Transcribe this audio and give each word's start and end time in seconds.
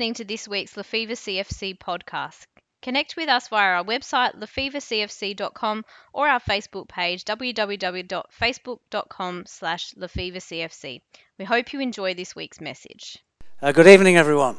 listening 0.00 0.14
to 0.14 0.24
this 0.24 0.48
week's 0.48 0.78
Lefevre 0.78 1.12
CFC 1.12 1.76
podcast. 1.76 2.46
Connect 2.80 3.18
with 3.18 3.28
us 3.28 3.48
via 3.48 3.74
our 3.74 3.84
website, 3.84 4.34
lefevrecfc.com, 4.34 5.84
or 6.14 6.26
our 6.26 6.40
Facebook 6.40 6.88
page, 6.88 7.22
www.facebook.com 7.26 9.42
slash 9.44 9.92
lefevrecfc. 9.92 11.02
We 11.38 11.44
hope 11.44 11.74
you 11.74 11.80
enjoy 11.80 12.14
this 12.14 12.34
week's 12.34 12.62
message. 12.62 13.18
Uh, 13.60 13.72
good 13.72 13.86
evening, 13.86 14.16
everyone. 14.16 14.56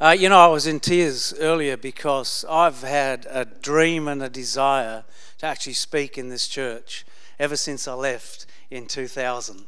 Uh, 0.00 0.16
you 0.18 0.30
know, 0.30 0.38
I 0.38 0.46
was 0.46 0.66
in 0.66 0.80
tears 0.80 1.34
earlier 1.38 1.76
because 1.76 2.46
I've 2.48 2.80
had 2.80 3.26
a 3.28 3.44
dream 3.44 4.08
and 4.08 4.22
a 4.22 4.30
desire 4.30 5.04
to 5.36 5.46
actually 5.46 5.74
speak 5.74 6.16
in 6.16 6.30
this 6.30 6.48
church 6.48 7.04
ever 7.38 7.56
since 7.56 7.86
I 7.86 7.92
left 7.92 8.46
in 8.70 8.86
2000. 8.86 9.66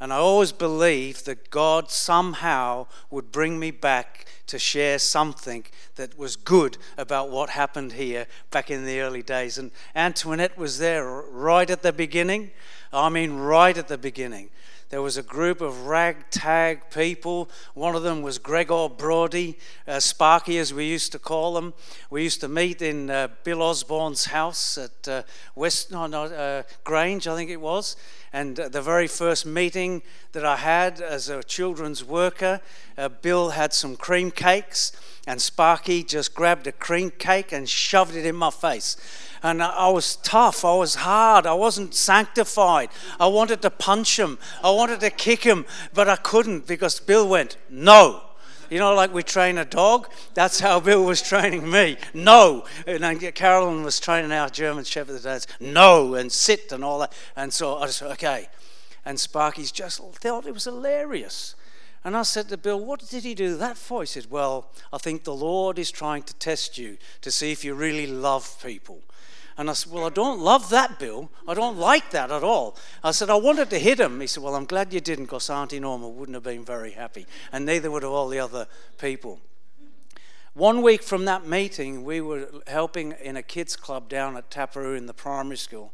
And 0.00 0.12
I 0.12 0.16
always 0.16 0.52
believed 0.52 1.26
that 1.26 1.50
God 1.50 1.90
somehow 1.90 2.86
would 3.10 3.32
bring 3.32 3.58
me 3.58 3.72
back 3.72 4.26
to 4.46 4.58
share 4.58 4.98
something 4.98 5.64
that 5.96 6.16
was 6.16 6.36
good 6.36 6.78
about 6.96 7.30
what 7.30 7.50
happened 7.50 7.92
here 7.92 8.26
back 8.50 8.70
in 8.70 8.86
the 8.86 9.00
early 9.00 9.22
days. 9.22 9.58
And 9.58 9.72
Antoinette 9.96 10.56
was 10.56 10.78
there 10.78 11.04
right 11.04 11.68
at 11.68 11.82
the 11.82 11.92
beginning. 11.92 12.52
I 12.92 13.08
mean, 13.08 13.36
right 13.36 13.76
at 13.76 13.88
the 13.88 13.98
beginning. 13.98 14.50
There 14.90 15.02
was 15.02 15.18
a 15.18 15.22
group 15.22 15.60
of 15.60 15.86
ragtag 15.86 16.88
people. 16.90 17.50
One 17.74 17.94
of 17.94 18.02
them 18.02 18.22
was 18.22 18.38
Gregor 18.38 18.88
Brody, 18.88 19.58
uh, 19.86 20.00
Sparky 20.00 20.56
as 20.56 20.72
we 20.72 20.86
used 20.86 21.12
to 21.12 21.18
call 21.18 21.58
him. 21.58 21.74
We 22.08 22.22
used 22.22 22.40
to 22.40 22.48
meet 22.48 22.80
in 22.80 23.10
uh, 23.10 23.28
Bill 23.44 23.60
Osborne's 23.60 24.24
house 24.24 24.78
at 24.78 25.06
uh, 25.06 25.22
West, 25.54 25.90
no, 25.92 26.06
no, 26.06 26.24
uh, 26.24 26.62
Grange, 26.84 27.28
I 27.28 27.36
think 27.36 27.50
it 27.50 27.60
was. 27.60 27.96
And 28.32 28.58
uh, 28.58 28.70
the 28.70 28.80
very 28.80 29.08
first 29.08 29.44
meeting 29.44 30.00
that 30.32 30.46
I 30.46 30.56
had 30.56 31.02
as 31.02 31.28
a 31.28 31.42
children's 31.42 32.02
worker, 32.02 32.62
uh, 32.96 33.10
Bill 33.10 33.50
had 33.50 33.74
some 33.74 33.94
cream 33.94 34.30
cakes, 34.30 34.92
and 35.28 35.40
Sparky 35.40 36.02
just 36.02 36.34
grabbed 36.34 36.66
a 36.66 36.72
cream 36.72 37.10
cake 37.10 37.52
and 37.52 37.68
shoved 37.68 38.16
it 38.16 38.26
in 38.26 38.34
my 38.34 38.50
face 38.50 38.96
and 39.42 39.62
I 39.62 39.88
was 39.88 40.16
tough. 40.16 40.64
I 40.64 40.74
was 40.74 40.96
hard. 40.96 41.46
I 41.46 41.54
wasn't 41.54 41.94
sanctified. 41.94 42.90
I 43.20 43.26
wanted 43.26 43.62
to 43.62 43.70
punch 43.70 44.18
him. 44.18 44.38
I 44.62 44.70
wanted 44.70 45.00
to 45.00 45.10
kick 45.10 45.44
him, 45.44 45.64
but 45.94 46.08
I 46.08 46.16
couldn't 46.16 46.66
because 46.66 47.00
Bill 47.00 47.28
went, 47.28 47.56
No. 47.70 48.22
You 48.70 48.78
know, 48.78 48.94
like 48.94 49.14
we 49.14 49.22
train 49.22 49.56
a 49.56 49.64
dog? 49.64 50.10
That's 50.34 50.60
how 50.60 50.78
Bill 50.80 51.02
was 51.02 51.22
training 51.28 51.70
me. 51.70 51.96
No. 52.12 52.66
And 52.86 53.34
Carolyn 53.34 53.82
was 53.82 53.98
training 53.98 54.30
our 54.30 54.50
German 54.50 54.84
Shepherd 54.84 55.22
dads. 55.22 55.46
No, 55.58 56.14
and 56.14 56.30
sit 56.30 56.70
and 56.72 56.84
all 56.84 56.98
that. 56.98 57.14
And 57.34 57.50
so 57.52 57.78
I 57.78 57.86
just 57.86 58.02
okay. 58.02 58.48
And 59.06 59.18
Sparky's 59.18 59.72
just 59.72 60.02
thought 60.16 60.46
it 60.46 60.52
was 60.52 60.64
hilarious. 60.64 61.54
And 62.08 62.16
I 62.16 62.22
said 62.22 62.48
to 62.48 62.56
Bill, 62.56 62.80
What 62.80 63.06
did 63.06 63.22
he 63.22 63.34
do 63.34 63.58
that 63.58 63.76
for? 63.76 64.00
He 64.00 64.06
said, 64.06 64.30
Well, 64.30 64.70
I 64.94 64.96
think 64.96 65.24
the 65.24 65.34
Lord 65.34 65.78
is 65.78 65.90
trying 65.90 66.22
to 66.22 66.32
test 66.36 66.78
you 66.78 66.96
to 67.20 67.30
see 67.30 67.52
if 67.52 67.66
you 67.66 67.74
really 67.74 68.06
love 68.06 68.56
people. 68.64 69.02
And 69.58 69.68
I 69.68 69.74
said, 69.74 69.92
Well, 69.92 70.06
I 70.06 70.08
don't 70.08 70.40
love 70.40 70.70
that, 70.70 70.98
Bill. 70.98 71.30
I 71.46 71.52
don't 71.52 71.76
like 71.76 72.10
that 72.12 72.30
at 72.30 72.42
all. 72.42 72.78
I 73.04 73.10
said, 73.10 73.28
I 73.28 73.34
wanted 73.34 73.68
to 73.68 73.78
hit 73.78 74.00
him. 74.00 74.22
He 74.22 74.26
said, 74.26 74.42
Well, 74.42 74.54
I'm 74.54 74.64
glad 74.64 74.90
you 74.90 75.02
didn't 75.02 75.26
because 75.26 75.50
Auntie 75.50 75.80
Norma 75.80 76.08
wouldn't 76.08 76.34
have 76.34 76.44
been 76.44 76.64
very 76.64 76.92
happy. 76.92 77.26
And 77.52 77.66
neither 77.66 77.90
would 77.90 78.04
all 78.04 78.30
the 78.30 78.38
other 78.38 78.68
people. 78.96 79.38
One 80.54 80.80
week 80.80 81.02
from 81.02 81.26
that 81.26 81.46
meeting, 81.46 82.04
we 82.04 82.22
were 82.22 82.48
helping 82.66 83.12
in 83.22 83.36
a 83.36 83.42
kids' 83.42 83.76
club 83.76 84.08
down 84.08 84.38
at 84.38 84.50
Taperoo 84.50 84.96
in 84.96 85.04
the 85.04 85.12
primary 85.12 85.58
school. 85.58 85.92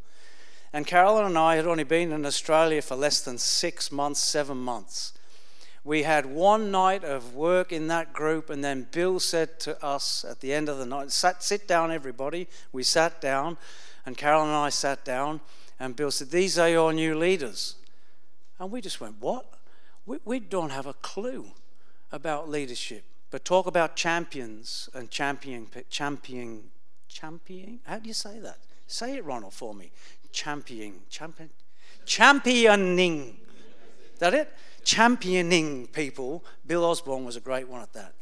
And 0.73 0.87
Carolyn 0.87 1.27
and 1.27 1.37
I 1.37 1.57
had 1.57 1.67
only 1.67 1.83
been 1.83 2.12
in 2.12 2.25
Australia 2.25 2.83
for 2.83 2.95
less 2.95 3.20
than 3.20 3.37
six 3.37 3.91
months, 3.91 4.20
seven 4.20 4.58
months 4.58 5.13
we 5.84 6.02
had 6.02 6.24
one 6.24 6.70
night 6.70 7.05
of 7.05 7.34
work 7.34 7.70
in 7.70 7.89
that 7.89 8.14
group, 8.14 8.48
and 8.48 8.64
then 8.64 8.89
Bill 8.90 9.20
said 9.20 9.61
to 9.61 9.84
us 9.84 10.24
at 10.24 10.40
the 10.40 10.52
end 10.52 10.70
of 10.70 10.78
the 10.78 10.86
night, 10.86 11.12
sat, 11.12 11.42
Sit 11.42 11.68
down, 11.68 11.92
everybody. 11.92 12.48
We 12.72 12.83
sat 12.83 13.20
down, 13.20 13.58
and 14.06 14.17
Carol 14.17 14.44
and 14.44 14.52
I 14.52 14.70
sat 14.70 15.05
down, 15.05 15.42
and 15.78 15.94
Bill 15.94 16.11
said, 16.11 16.30
These 16.30 16.58
are 16.58 16.70
your 16.70 16.94
new 16.94 17.14
leaders. 17.14 17.77
And 18.58 18.70
we 18.70 18.80
just 18.80 18.98
went, 18.98 19.17
What? 19.20 19.46
We, 20.06 20.18
we 20.24 20.40
don't 20.40 20.70
have 20.70 20.86
a 20.86 20.94
clue 20.94 21.48
about 22.11 22.48
leadership. 22.48 23.05
But 23.30 23.44
talk 23.44 23.67
about 23.67 23.94
champions 23.94 24.89
and 24.94 25.11
championing, 25.11 25.68
championing, 25.90 26.70
championing. 27.08 27.80
How 27.84 27.98
do 27.98 28.08
you 28.08 28.14
say 28.14 28.39
that? 28.39 28.58
Say 28.86 29.17
it, 29.17 29.24
Ronald, 29.24 29.52
for 29.52 29.74
me. 29.74 29.90
Championing, 30.33 31.00
champion, 31.11 31.50
championing. 32.06 33.36
Is 34.14 34.20
that 34.20 34.34
it? 34.34 34.52
Championing 34.84 35.86
people, 35.89 36.45
Bill 36.67 36.84
Osborne 36.84 37.24
was 37.24 37.36
a 37.36 37.40
great 37.40 37.68
one 37.68 37.83
at 37.83 37.92
that. 37.95 38.14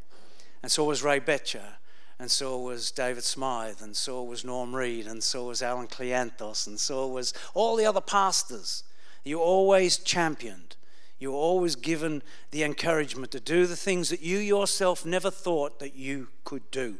And 0.62 0.70
so 0.70 0.84
was 0.84 1.02
Ray 1.02 1.18
Betcher, 1.18 1.76
and 2.18 2.30
so 2.30 2.58
was 2.58 2.90
David 2.90 3.24
Smythe, 3.24 3.82
and 3.82 3.96
so 3.96 4.22
was 4.22 4.44
Norm 4.44 4.74
Reed, 4.74 5.06
and 5.06 5.22
so 5.22 5.46
was 5.46 5.62
Alan 5.62 5.88
Cleanthos, 5.88 6.66
and 6.66 6.78
so 6.78 7.08
was 7.08 7.34
all 7.54 7.76
the 7.76 7.86
other 7.86 8.00
pastors. 8.00 8.84
You 9.24 9.40
always 9.40 9.98
championed. 9.98 10.76
You 11.18 11.32
were 11.32 11.38
always 11.38 11.76
given 11.76 12.22
the 12.50 12.64
encouragement 12.64 13.30
to 13.32 13.40
do 13.40 13.66
the 13.66 13.76
things 13.76 14.08
that 14.08 14.22
you 14.22 14.38
yourself 14.38 15.06
never 15.06 15.30
thought 15.30 15.78
that 15.78 15.94
you 15.94 16.28
could 16.44 16.68
do. 16.70 16.96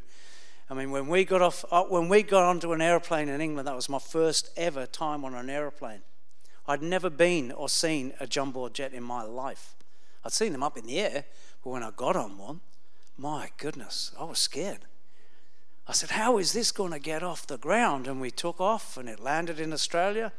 I 0.71 0.75
mean, 0.75 0.91
when 0.91 1.09
we 1.09 1.25
got 1.25 1.43
off, 1.43 1.65
uh, 1.71 1.83
when 1.83 2.09
we 2.09 2.23
got 2.23 2.45
onto 2.45 2.73
an 2.73 2.81
airplane 2.81 3.29
in 3.29 3.41
England, 3.41 3.67
that 3.67 3.75
was 3.75 3.89
my 3.89 3.99
first 3.99 4.51
ever 4.57 4.87
time 4.87 5.25
on 5.25 5.35
an 5.35 5.51
airplane. 5.51 6.03
I'd 6.67 6.83
never 6.83 7.11
been 7.11 7.53
or 7.53 7.69
seen 7.69 8.13
a 8.21 8.27
jumbo 8.27 8.69
jet 8.69 8.93
in 8.93 9.03
my 9.03 9.23
life. 9.23 9.75
I'd 10.25 10.33
seen 10.33 10.53
them 10.53 10.63
up 10.63 10.79
in 10.79 10.87
the 10.87 11.01
air, 11.01 11.25
but 11.63 11.71
when 11.71 11.83
I 11.83 11.91
got 11.91 12.17
on 12.17 12.39
one, 12.39 12.61
my 13.19 13.51
goodness, 13.59 14.13
I 14.19 14.25
was 14.25 14.39
scared. 14.39 14.81
I 15.87 15.93
said, 15.93 16.11
How 16.11 16.39
is 16.39 16.53
this 16.53 16.71
going 16.71 16.93
to 16.93 16.99
get 16.99 17.23
off 17.23 17.47
the 17.47 17.59
ground? 17.59 18.07
And 18.07 18.21
we 18.21 18.31
took 18.31 18.61
off 18.61 18.97
and 18.97 19.09
it 19.09 19.21
landed 19.21 19.59
in 19.59 19.73
Australia. 19.73 20.33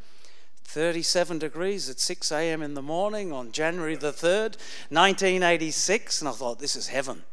37 0.65 1.39
degrees 1.39 1.89
at 1.89 1.99
6 1.99 2.31
a.m. 2.31 2.61
in 2.61 2.73
the 2.73 2.81
morning 2.81 3.33
on 3.33 3.51
January 3.51 3.97
the 3.97 4.13
3rd, 4.13 4.55
1986. 4.89 6.21
And 6.21 6.29
I 6.29 6.31
thought, 6.31 6.59
This 6.59 6.75
is 6.75 6.87
heaven. 6.87 7.23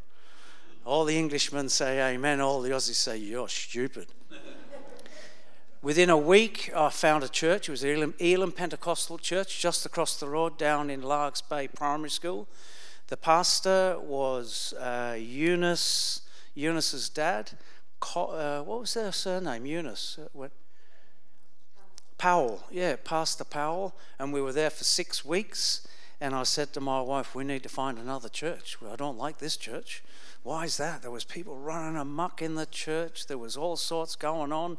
All 0.85 1.05
the 1.05 1.19
Englishmen 1.19 1.69
say 1.69 2.15
amen, 2.15 2.41
all 2.41 2.61
the 2.61 2.71
Aussies 2.71 2.95
say, 2.97 3.17
You're 3.17 3.49
stupid. 3.49 4.09
Within 5.83 6.11
a 6.11 6.17
week, 6.17 6.71
I 6.77 6.91
found 6.91 7.25
a 7.25 7.29
church. 7.29 7.67
It 7.67 7.73
was 7.73 7.83
Elim, 7.83 8.13
Elim 8.19 8.53
Pentecostal 8.53 9.17
Church 9.17 9.61
just 9.61 9.87
across 9.87 10.21
the 10.21 10.29
road 10.29 10.59
down 10.59 10.91
in 10.91 11.01
Largs 11.01 11.41
Bay 11.41 11.69
Primary 11.69 12.11
School. 12.11 12.47
The 13.07 13.17
pastor 13.17 13.97
was 13.99 14.75
uh, 14.75 15.17
Eunice, 15.19 16.21
Eunice's 16.55 17.09
dad. 17.09 17.53
Co- 17.99 18.27
uh, 18.27 18.63
what 18.63 18.81
was 18.81 18.93
their 18.93 19.11
surname? 19.11 19.65
Eunice. 19.65 20.19
Uh, 20.21 20.29
what? 20.35 20.53
Powell. 22.19 22.63
Yeah, 22.71 22.97
Pastor 23.03 23.45
Powell. 23.45 23.95
And 24.19 24.35
we 24.35 24.43
were 24.43 24.53
there 24.53 24.69
for 24.69 24.85
six 24.85 25.25
weeks. 25.25 25.89
And 26.21 26.35
I 26.35 26.43
said 26.43 26.75
to 26.75 26.83
my 26.83 27.01
wife, 27.01 27.35
we 27.35 27.43
need 27.43 27.63
to 27.63 27.71
find 27.71 27.97
another 27.99 28.29
church. 28.29 28.77
I 28.87 28.97
don't 28.97 29.17
like 29.17 29.39
this 29.39 29.57
church. 29.57 30.03
Why 30.43 30.65
is 30.65 30.77
that? 30.77 31.01
There 31.01 31.11
was 31.11 31.25
people 31.25 31.57
running 31.57 31.97
amok 31.97 32.43
in 32.43 32.55
the 32.55 32.67
church. 32.67 33.29
There 33.29 33.39
was 33.39 33.57
all 33.57 33.79
sorts 33.79 34.15
going 34.15 34.53
on. 34.53 34.77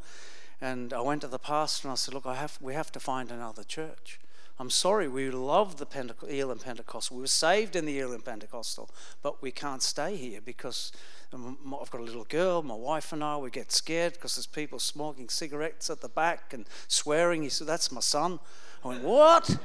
And 0.62 0.94
I 0.94 1.02
went 1.02 1.22
to 1.22 1.28
the 1.28 1.40
pastor 1.40 1.88
and 1.88 1.94
I 1.94 1.96
said, 1.96 2.14
Look, 2.14 2.26
I 2.26 2.36
have, 2.36 2.58
we 2.62 2.76
have 2.76 2.92
to 2.92 3.00
find 3.00 3.32
another 3.32 3.64
church. 3.64 4.20
I'm 4.60 4.70
sorry, 4.70 5.08
we 5.08 5.32
love 5.32 5.78
the 5.78 5.88
Penteco- 5.88 6.32
Elim 6.32 6.60
Pentecostal. 6.60 7.18
We 7.18 7.22
were 7.22 7.28
saved 7.28 7.76
in 7.76 7.86
the 7.86 8.00
Elim 8.00 8.22
Pentecostal, 8.22 8.92
but 9.24 9.42
we 9.42 9.50
can't 9.50 9.82
stay 9.82 10.16
here 10.16 10.40
because 10.40 10.92
um, 11.34 11.58
I've 11.82 11.90
got 11.90 12.02
a 12.02 12.04
little 12.04 12.26
girl, 12.26 12.62
my 12.62 12.76
wife 12.76 13.12
and 13.12 13.24
I, 13.24 13.38
we 13.38 13.50
get 13.50 13.72
scared 13.72 14.14
because 14.14 14.36
there's 14.36 14.46
people 14.46 14.78
smoking 14.78 15.30
cigarettes 15.30 15.90
at 15.90 16.02
the 16.02 16.10
back 16.10 16.54
and 16.54 16.66
swearing. 16.88 17.42
He 17.42 17.50
said, 17.50 17.66
That's 17.66 17.92
my 17.92 18.02
son. 18.02 18.40
I 18.86 18.90
went, 18.90 19.04
What? 19.04 19.58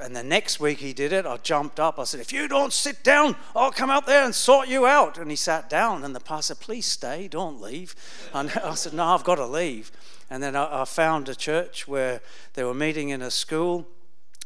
And 0.00 0.14
the 0.14 0.22
next 0.22 0.60
week 0.60 0.78
he 0.78 0.92
did 0.92 1.12
it, 1.12 1.26
I 1.26 1.36
jumped 1.38 1.80
up. 1.80 1.98
I 1.98 2.04
said, 2.04 2.20
If 2.20 2.32
you 2.32 2.48
don't 2.48 2.72
sit 2.72 3.02
down, 3.02 3.36
I'll 3.54 3.70
come 3.70 3.90
out 3.90 4.06
there 4.06 4.24
and 4.24 4.34
sort 4.34 4.68
you 4.68 4.86
out. 4.86 5.18
And 5.18 5.30
he 5.30 5.36
sat 5.36 5.70
down, 5.70 6.04
and 6.04 6.14
the 6.14 6.20
pastor 6.20 6.54
Please 6.54 6.86
stay, 6.86 7.28
don't 7.28 7.60
leave. 7.60 7.94
And 8.32 8.50
I 8.62 8.74
said, 8.74 8.92
No, 8.92 9.04
I've 9.04 9.24
got 9.24 9.36
to 9.36 9.46
leave. 9.46 9.90
And 10.30 10.42
then 10.42 10.56
I, 10.56 10.84
found 10.84 11.28
a 11.28 11.34
church 11.34 11.88
where 11.88 12.20
they 12.52 12.62
were 12.62 12.74
meeting 12.74 13.08
in 13.08 13.22
a 13.22 13.30
school, 13.30 13.86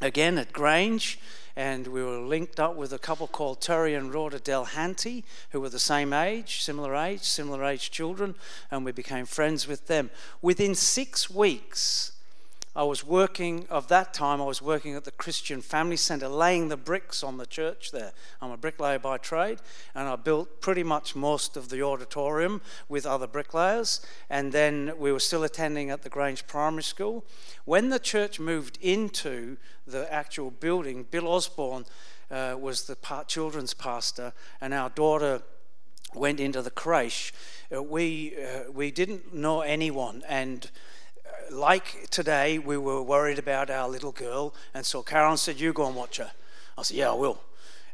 again 0.01 0.39
at 0.39 0.53
Grange. 0.53 1.19
And 1.55 1.89
we 1.89 2.03
were 2.03 2.19
linked 2.19 2.59
up 2.59 2.77
with 2.77 2.93
a 2.93 2.99
couple 2.99 3.27
called 3.27 3.61
Terry 3.61 3.95
and 3.95 4.15
Rhoda 4.15 4.39
Delhanty, 4.39 5.25
who 5.51 5.61
were 5.61 5.69
the 5.69 5.79
same 5.79 6.13
age, 6.13 6.63
similar 6.63 6.95
age, 6.95 7.23
similar 7.23 7.65
age 7.65 7.91
children, 7.91 8.35
and 8.71 8.85
we 8.85 8.93
became 8.93 9.27
friends 9.27 9.69
with 9.69 9.87
them. 9.87 10.11
Within 10.41 10.75
six 10.75 11.29
weeks, 11.29 12.12
I 12.75 12.85
was 12.85 13.05
working, 13.05 13.67
of 13.69 13.89
that 13.89 14.15
time, 14.15 14.41
I 14.41 14.47
was 14.47 14.63
working 14.63 14.95
at 14.95 15.05
the 15.05 15.11
Christian 15.11 15.61
Family 15.61 15.97
Centre, 15.97 16.29
laying 16.29 16.69
the 16.69 16.77
bricks 16.79 17.23
on 17.23 17.37
the 17.37 17.45
church 17.45 17.91
there. 17.91 18.13
I'm 18.41 18.51
a 18.51 18.57
bricklayer 18.57 18.99
by 18.99 19.19
trade, 19.19 19.59
and 19.95 20.09
I 20.09 20.17
built 20.17 20.63
pretty 20.63 20.83
much 20.83 21.15
most 21.15 21.59
of 21.59 21.69
the 21.69 21.83
auditorium 21.83 22.63
with 22.89 23.05
other 23.05 23.27
bricklayers. 23.27 24.01
And 24.31 24.53
then 24.53 24.95
we 24.99 25.13
were 25.13 25.21
still 25.21 25.45
attending 25.45 25.91
at 25.91 26.01
the 26.01 26.09
Grange 26.09 26.47
Primary 26.47 26.83
School. 26.83 27.27
When 27.67 27.91
the 27.91 27.99
church 27.99 28.41
moved 28.41 28.79
into 28.81 29.59
the 29.87 30.11
actual 30.11 30.51
building, 30.51 31.03
Bill 31.11 31.29
Osborne 31.29 31.85
uh, 32.31 32.57
was 32.59 32.85
the 32.85 32.97
pa- 32.97 33.25
children's 33.25 33.75
pastor, 33.75 34.33
and 34.63 34.73
our 34.73 34.89
daughter 34.89 35.43
went 36.15 36.41
into 36.41 36.63
the 36.63 36.71
creche. 36.71 37.35
Uh, 37.71 37.83
we, 37.83 38.35
uh, 38.37 38.71
we 38.73 38.91
didn't 38.91 39.35
know 39.35 39.61
anyone, 39.61 40.23
and 40.27 40.71
like 41.51 42.09
today, 42.11 42.59
we 42.59 42.77
were 42.77 43.03
worried 43.03 43.39
about 43.39 43.71
our 43.71 43.89
little 43.89 44.13
girl, 44.13 44.55
and 44.75 44.85
so 44.85 45.03
Carolyn 45.03 45.37
said, 45.37 45.61
You 45.61 45.73
go 45.73 45.87
and 45.87 45.97
watch 45.97 46.19
her. 46.19 46.33
I 46.77 46.83
said, 46.83 46.97
Yeah, 46.97 47.11
I 47.11 47.15
will. 47.15 47.41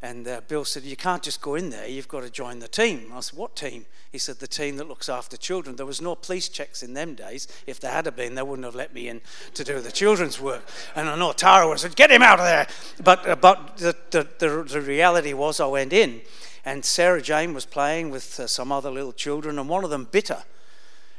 And 0.00 0.29
uh, 0.29 0.40
Bill 0.46 0.64
said, 0.64 0.85
You 0.85 0.96
can't 0.96 1.23
just 1.23 1.40
go 1.40 1.55
in 1.56 1.70
there, 1.70 1.87
you've 1.87 2.08
got 2.08 2.23
to 2.23 2.31
join 2.31 2.61
the 2.61 2.69
team. 2.69 3.11
I 3.12 3.20
said, 3.20 3.38
What 3.38 3.56
team? 3.56 3.87
He 4.12 4.19
said, 4.19 4.38
The 4.38 4.46
team 4.46 4.76
that 4.76 4.88
looks 4.88 5.08
after 5.08 5.37
children. 5.37 5.76
There 5.76 5.87
was 5.87 6.00
no 6.00 6.14
police 6.14 6.49
checks 6.49 6.82
in 6.82 6.94
them 6.94 7.14
days. 7.14 7.49
If 7.67 7.81
there 7.81 7.90
had 7.90 8.14
been, 8.14 8.35
they 8.35 8.43
wouldn't 8.43 8.64
have 8.64 8.76
let 8.76 8.94
me 8.94 9.08
in 9.08 9.20
to 9.55 9.64
do 9.64 9.81
the 9.81 9.93
children's 9.93 10.40
work. 10.40 10.62
And 10.94 11.08
I 11.08 11.17
know 11.17 11.32
Tara 11.32 11.69
was 11.69 11.82
said, 11.82 11.96
Get 11.96 12.11
him 12.11 12.23
out 12.23 12.38
of 12.38 12.44
there. 12.44 12.69
But, 13.02 13.29
uh, 13.29 13.37
but 13.37 13.76
the, 13.79 13.96
the, 14.11 14.29
the, 14.38 14.62
the 14.62 14.81
reality 14.81 15.32
was, 15.32 15.58
I 15.58 15.67
went 15.67 15.93
in, 15.93 16.20
and 16.64 16.85
Sarah 16.85 17.23
Jane 17.23 17.52
was 17.52 17.67
playing 17.67 18.11
with 18.11 18.38
uh, 18.38 18.46
some 18.46 18.70
other 18.70 18.90
little 18.90 19.12
children, 19.12 19.58
and 19.58 19.69
one 19.69 19.85
of 19.85 19.90
them 19.90 20.06
bit 20.11 20.29
her. 20.29 20.44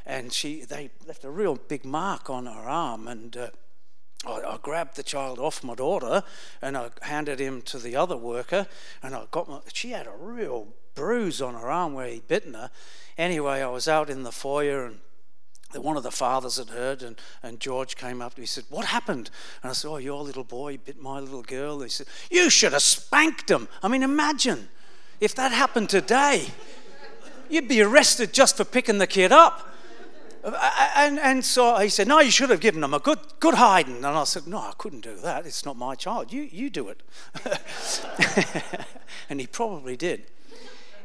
And 0.09 0.33
she, 0.33 0.65
they 0.65 0.89
left 1.05 1.23
a 1.23 1.29
real 1.29 1.55
big 1.55 1.85
mark 1.85 2.31
on 2.31 2.47
her 2.47 2.67
arm. 2.67 3.07
And 3.07 3.37
uh, 3.37 3.49
I, 4.25 4.55
I, 4.55 4.57
grabbed 4.59 4.95
the 4.95 5.03
child 5.03 5.37
off 5.37 5.63
my 5.63 5.75
daughter 5.75 6.23
and 6.63 6.75
I 6.75 6.89
handed 7.03 7.39
him 7.39 7.61
to 7.63 7.77
the 7.77 7.95
other 7.95 8.17
worker, 8.17 8.65
and 9.03 9.13
I 9.13 9.25
got 9.29 9.47
my, 9.47 9.59
she 9.71 9.91
had 9.91 10.07
a 10.07 10.15
real 10.19 10.69
bruise 10.95 11.43
on 11.43 11.53
her 11.53 11.69
arm 11.69 11.93
where 11.93 12.07
he'd 12.07 12.27
bitten 12.27 12.55
her. 12.55 12.71
Anyway, 13.19 13.61
I 13.61 13.67
was 13.67 13.87
out 13.87 14.09
in 14.09 14.23
the 14.23 14.31
foyer 14.31 14.87
and 14.87 14.99
one 15.75 15.95
of 15.95 16.01
the 16.01 16.09
fathers 16.09 16.57
had 16.57 16.69
heard, 16.69 17.03
and, 17.03 17.21
and 17.43 17.59
George 17.59 17.95
came 17.95 18.19
up 18.19 18.33
to 18.33 18.39
me. 18.39 18.43
He 18.43 18.47
said, 18.47 18.63
What 18.69 18.85
happened? 18.85 19.29
And 19.61 19.69
I 19.69 19.73
said, 19.73 19.89
Oh, 19.89 19.97
your 19.97 20.23
little 20.23 20.43
boy 20.43 20.77
bit 20.77 20.99
my 20.99 21.19
little 21.19 21.43
girl. 21.43 21.75
And 21.75 21.83
He 21.83 21.89
said, 21.89 22.07
You 22.31 22.49
should 22.49 22.73
have 22.73 22.81
spanked 22.81 23.51
him. 23.51 23.67
I 23.83 23.87
mean, 23.87 24.01
imagine 24.01 24.69
if 25.19 25.35
that 25.35 25.51
happened 25.51 25.91
today. 25.91 26.47
You'd 27.47 27.67
be 27.67 27.83
arrested 27.83 28.33
just 28.33 28.57
for 28.57 28.65
picking 28.65 28.97
the 28.97 29.05
kid 29.05 29.31
up. 29.31 29.67
And, 30.43 31.19
and 31.19 31.43
so 31.43 31.77
he 31.77 31.89
said, 31.89 32.07
No, 32.07 32.19
you 32.19 32.31
should 32.31 32.49
have 32.49 32.61
given 32.61 32.83
him 32.83 32.93
a 32.93 32.99
good, 32.99 33.19
good 33.39 33.55
hiding. 33.55 33.97
And 33.97 34.05
I 34.05 34.23
said, 34.23 34.47
No, 34.47 34.57
I 34.57 34.73
couldn't 34.77 35.01
do 35.01 35.15
that. 35.17 35.45
It's 35.45 35.65
not 35.65 35.77
my 35.77 35.95
child. 35.95 36.31
You, 36.31 36.43
you 36.43 36.69
do 36.69 36.89
it. 36.89 37.01
and 39.29 39.39
he 39.39 39.47
probably 39.47 39.97
did. 39.97 40.25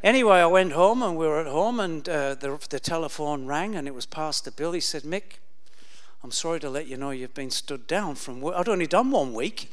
Anyway, 0.03 0.37
I 0.37 0.47
went 0.47 0.73
home 0.73 1.03
and 1.03 1.17
we 1.17 1.27
were 1.27 1.41
at 1.41 1.47
home, 1.47 1.81
and 1.81 2.07
uh, 2.09 2.35
the, 2.35 2.59
the 2.69 2.79
telephone 2.79 3.47
rang, 3.47 3.75
and 3.75 3.89
it 3.89 3.95
was 3.95 4.05
Pastor 4.05 4.51
Bill. 4.51 4.73
He 4.73 4.81
said, 4.81 5.03
Mick, 5.03 5.39
I'm 6.23 6.31
sorry 6.31 6.61
to 6.61 6.71
let 6.71 6.87
you 6.87 6.97
know 6.97 7.11
you've 7.11 7.35
been 7.35 7.51
stood 7.51 7.87
down 7.87 8.15
from 8.15 8.41
work. 8.41 8.55
I'd 8.57 8.69
only 8.69 8.87
done 8.87 9.11
one 9.11 9.33
week. 9.33 9.71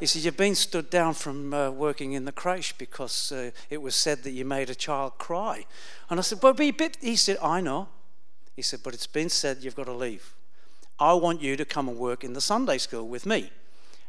He 0.00 0.06
said, 0.06 0.22
You've 0.22 0.36
been 0.36 0.54
stood 0.54 0.88
down 0.88 1.14
from 1.14 1.52
uh, 1.52 1.70
working 1.70 2.12
in 2.12 2.24
the 2.24 2.32
creche 2.32 2.74
because 2.78 3.32
uh, 3.32 3.50
it 3.70 3.82
was 3.82 3.94
said 3.94 4.22
that 4.22 4.32
you 4.32 4.44
made 4.44 4.70
a 4.70 4.74
child 4.74 5.18
cry. 5.18 5.66
And 6.10 6.20
I 6.20 6.22
said, 6.22 6.38
Well, 6.42 6.52
be 6.52 6.68
a 6.68 6.72
bit. 6.72 6.98
He 7.00 7.16
said, 7.16 7.38
I 7.42 7.60
know. 7.60 7.88
He 8.56 8.62
said, 8.62 8.80
But 8.82 8.94
it's 8.94 9.06
been 9.06 9.28
said 9.28 9.58
you've 9.60 9.76
got 9.76 9.84
to 9.84 9.92
leave. 9.92 10.34
I 10.98 11.12
want 11.12 11.42
you 11.42 11.56
to 11.56 11.64
come 11.64 11.88
and 11.88 11.98
work 11.98 12.24
in 12.24 12.32
the 12.32 12.40
Sunday 12.40 12.78
school 12.78 13.06
with 13.06 13.26
me. 13.26 13.50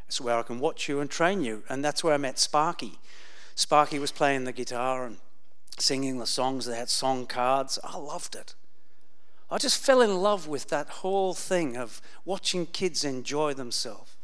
It's 0.07 0.21
where 0.21 0.37
I 0.37 0.43
can 0.43 0.59
watch 0.59 0.87
you 0.87 1.01
and 1.01 1.09
train 1.09 1.43
you. 1.43 1.63
And 1.67 1.83
that's 1.83 2.03
where 2.03 2.13
I 2.13 2.17
met 2.17 2.39
Sparky. 2.39 2.97
Sparky 3.55 3.99
was 3.99 4.11
playing 4.11 4.45
the 4.45 4.53
guitar 4.53 5.05
and 5.05 5.17
singing 5.77 6.17
the 6.17 6.25
songs. 6.25 6.65
They 6.65 6.77
had 6.77 6.89
song 6.89 7.25
cards. 7.25 7.77
I 7.83 7.97
loved 7.97 8.35
it. 8.35 8.55
I 9.51 9.57
just 9.57 9.83
fell 9.83 10.01
in 10.01 10.21
love 10.21 10.47
with 10.47 10.69
that 10.69 10.87
whole 10.87 11.33
thing 11.33 11.75
of 11.75 12.01
watching 12.25 12.65
kids 12.65 13.03
enjoy 13.03 13.53
themselves. 13.53 14.15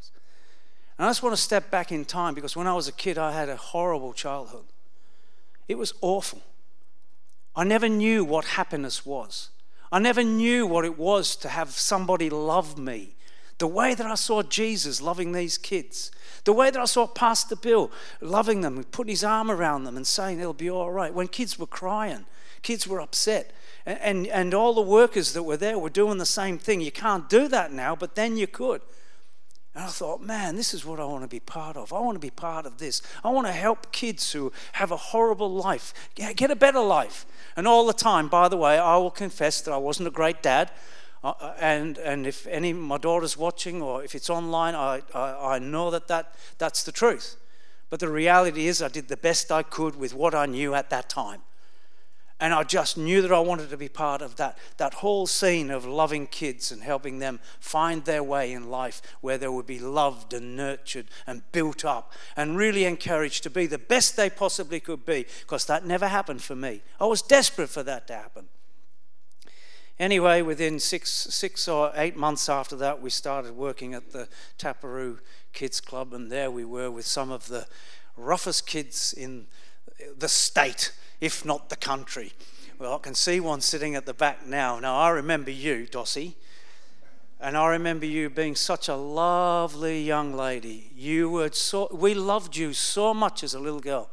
And 0.97 1.05
I 1.05 1.09
just 1.09 1.23
want 1.23 1.35
to 1.35 1.41
step 1.41 1.71
back 1.71 1.91
in 1.91 2.05
time 2.05 2.33
because 2.33 2.55
when 2.55 2.67
I 2.67 2.73
was 2.73 2.87
a 2.87 2.93
kid, 2.93 3.17
I 3.17 3.31
had 3.31 3.49
a 3.49 3.55
horrible 3.55 4.13
childhood. 4.13 4.65
It 5.67 5.77
was 5.77 5.93
awful. 6.01 6.41
I 7.55 7.63
never 7.63 7.89
knew 7.89 8.23
what 8.23 8.45
happiness 8.45 9.05
was. 9.05 9.49
I 9.93 9.99
never 9.99 10.23
knew 10.23 10.65
what 10.65 10.85
it 10.85 10.97
was 10.97 11.35
to 11.35 11.49
have 11.49 11.69
somebody 11.69 12.27
love 12.27 12.79
me. 12.79 13.13
The 13.59 13.67
way 13.67 13.93
that 13.93 14.07
I 14.07 14.15
saw 14.15 14.41
Jesus 14.41 15.03
loving 15.03 15.33
these 15.33 15.55
kids, 15.59 16.09
the 16.45 16.51
way 16.51 16.71
that 16.71 16.81
I 16.81 16.85
saw 16.85 17.05
Pastor 17.05 17.55
Bill 17.55 17.91
loving 18.19 18.61
them, 18.61 18.77
and 18.77 18.91
putting 18.91 19.11
his 19.11 19.23
arm 19.23 19.51
around 19.51 19.83
them 19.83 19.95
and 19.95 20.07
saying 20.07 20.39
it'll 20.39 20.53
be 20.53 20.67
all 20.67 20.89
right. 20.89 21.13
When 21.13 21.27
kids 21.27 21.59
were 21.59 21.67
crying, 21.67 22.25
kids 22.63 22.87
were 22.87 23.01
upset, 23.01 23.51
and, 23.85 23.99
and, 23.99 24.27
and 24.29 24.53
all 24.55 24.73
the 24.73 24.81
workers 24.81 25.33
that 25.33 25.43
were 25.43 25.57
there 25.57 25.77
were 25.77 25.91
doing 25.91 26.17
the 26.17 26.25
same 26.25 26.57
thing. 26.57 26.81
You 26.81 26.91
can't 26.91 27.29
do 27.29 27.47
that 27.49 27.71
now, 27.71 27.95
but 27.95 28.15
then 28.15 28.35
you 28.35 28.47
could. 28.47 28.81
And 29.75 29.85
I 29.85 29.87
thought, 29.87 30.21
man, 30.21 30.55
this 30.55 30.73
is 30.73 30.85
what 30.85 30.99
I 30.99 31.05
want 31.05 31.23
to 31.23 31.27
be 31.27 31.39
part 31.39 31.77
of. 31.77 31.91
I 31.93 31.99
want 31.99 32.15
to 32.15 32.19
be 32.19 32.29
part 32.29 32.65
of 32.65 32.77
this. 32.77 33.01
I 33.23 33.29
want 33.29 33.47
to 33.47 33.53
help 33.53 33.91
kids 33.91 34.31
who 34.31 34.51
have 34.73 34.91
a 34.91 34.97
horrible 34.97 35.51
life 35.51 35.93
get 36.15 36.51
a 36.51 36.55
better 36.55 36.79
life. 36.79 37.25
And 37.55 37.67
all 37.67 37.87
the 37.87 37.93
time, 37.93 38.27
by 38.27 38.49
the 38.49 38.57
way, 38.57 38.77
I 38.77 38.97
will 38.97 39.11
confess 39.11 39.61
that 39.61 39.71
I 39.71 39.77
wasn't 39.77 40.07
a 40.07 40.11
great 40.11 40.43
dad. 40.43 40.71
Uh, 41.23 41.33
uh, 41.39 41.53
and, 41.59 41.97
and 41.99 42.27
if 42.27 42.45
any 42.47 42.71
of 42.71 42.77
my 42.77 42.97
daughter's 42.97 43.37
watching 43.37 43.81
or 43.81 44.03
if 44.03 44.13
it's 44.13 44.29
online, 44.29 44.75
I, 44.75 45.01
I, 45.15 45.55
I 45.55 45.59
know 45.59 45.89
that, 45.89 46.07
that 46.07 46.35
that's 46.57 46.83
the 46.83 46.91
truth. 46.91 47.37
But 47.89 47.99
the 47.99 48.09
reality 48.09 48.67
is, 48.67 48.81
I 48.81 48.89
did 48.89 49.07
the 49.07 49.17
best 49.17 49.51
I 49.51 49.63
could 49.63 49.95
with 49.95 50.13
what 50.13 50.35
I 50.35 50.45
knew 50.45 50.73
at 50.75 50.89
that 50.89 51.09
time. 51.09 51.41
And 52.43 52.53
I 52.53 52.63
just 52.63 52.97
knew 52.97 53.21
that 53.21 53.31
I 53.31 53.39
wanted 53.39 53.69
to 53.69 53.77
be 53.77 53.87
part 53.87 54.21
of 54.21 54.35
that, 54.35 54.57
that 54.75 54.95
whole 54.95 55.27
scene 55.27 55.71
of 55.71 55.85
loving 55.85 56.27
kids 56.27 56.73
and 56.73 56.83
helping 56.83 57.19
them 57.19 57.39
find 57.61 58.03
their 58.03 58.21
way 58.21 58.51
in 58.51 58.69
life 58.69 59.01
where 59.21 59.37
they 59.37 59.47
would 59.47 59.65
be 59.65 59.79
loved 59.79 60.33
and 60.33 60.57
nurtured 60.57 61.05
and 61.25 61.49
built 61.53 61.85
up 61.85 62.11
and 62.35 62.57
really 62.57 62.83
encouraged 62.83 63.43
to 63.43 63.49
be 63.49 63.65
the 63.65 63.77
best 63.77 64.17
they 64.17 64.29
possibly 64.29 64.81
could 64.81 65.05
be, 65.05 65.25
because 65.39 65.63
that 65.67 65.85
never 65.85 66.09
happened 66.09 66.41
for 66.41 66.53
me. 66.53 66.81
I 66.99 67.05
was 67.05 67.21
desperate 67.21 67.69
for 67.69 67.81
that 67.83 68.07
to 68.07 68.13
happen. 68.13 68.49
Anyway, 69.97 70.41
within 70.41 70.81
six, 70.81 71.11
six 71.11 71.69
or 71.69 71.93
eight 71.95 72.17
months 72.17 72.49
after 72.49 72.75
that, 72.75 73.01
we 73.01 73.09
started 73.09 73.55
working 73.55 73.93
at 73.93 74.11
the 74.11 74.27
Taperoo 74.57 75.19
Kids 75.53 75.79
Club, 75.79 76.13
and 76.13 76.29
there 76.29 76.51
we 76.51 76.65
were 76.65 76.91
with 76.91 77.05
some 77.05 77.31
of 77.31 77.47
the 77.47 77.67
roughest 78.17 78.67
kids 78.67 79.13
in 79.13 79.47
the 80.17 80.27
state 80.27 80.91
if 81.23 81.45
not 81.45 81.69
the 81.69 81.75
country. 81.77 82.33
Well, 82.77 82.95
I 82.95 82.97
can 82.97 83.15
see 83.15 83.39
one 83.39 83.61
sitting 83.61 83.95
at 83.95 84.05
the 84.05 84.13
back 84.13 84.45
now. 84.45 84.77
Now, 84.79 84.97
I 84.97 85.09
remember 85.09 85.51
you, 85.51 85.87
Dossie, 85.89 86.33
and 87.39 87.55
I 87.55 87.67
remember 87.67 88.05
you 88.05 88.29
being 88.29 88.55
such 88.55 88.89
a 88.89 88.95
lovely 88.95 90.03
young 90.03 90.33
lady. 90.33 90.91
You 90.93 91.29
were 91.29 91.49
so, 91.53 91.87
we 91.93 92.13
loved 92.13 92.57
you 92.57 92.73
so 92.73 93.13
much 93.13 93.41
as 93.41 93.53
a 93.53 93.59
little 93.59 93.79
girl. 93.79 94.09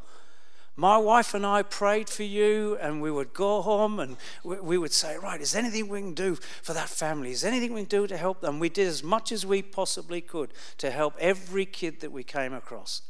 My 0.77 0.99
wife 0.99 1.35
and 1.35 1.45
I 1.45 1.63
prayed 1.63 2.09
for 2.09 2.23
you, 2.23 2.79
and 2.81 3.03
we 3.03 3.11
would 3.11 3.35
go 3.35 3.61
home 3.61 3.99
and 3.99 4.17
we 4.45 4.79
would 4.79 4.93
say, 4.93 5.19
Right, 5.19 5.41
is 5.41 5.51
there 5.51 5.63
anything 5.63 5.89
we 5.89 6.01
can 6.01 6.15
do 6.15 6.37
for 6.63 6.75
that 6.75 6.89
family? 6.89 7.33
Is 7.33 7.45
anything 7.45 7.75
we 7.75 7.81
can 7.81 7.89
do 7.89 8.07
to 8.07 8.17
help 8.17 8.41
them? 8.41 8.61
We 8.61 8.69
did 8.69 8.87
as 8.87 9.03
much 9.03 9.33
as 9.33 9.45
we 9.45 9.63
possibly 9.63 10.21
could 10.21 10.53
to 10.79 10.93
help 10.93 11.17
every 11.19 11.67
kid 11.67 12.01
that 12.01 12.13
we 12.13 12.23
came 12.23 12.53
across. 12.55 13.03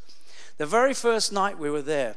The 0.56 0.64
very 0.64 0.94
first 0.94 1.34
night 1.34 1.58
we 1.58 1.70
were 1.70 1.82
there, 1.82 2.16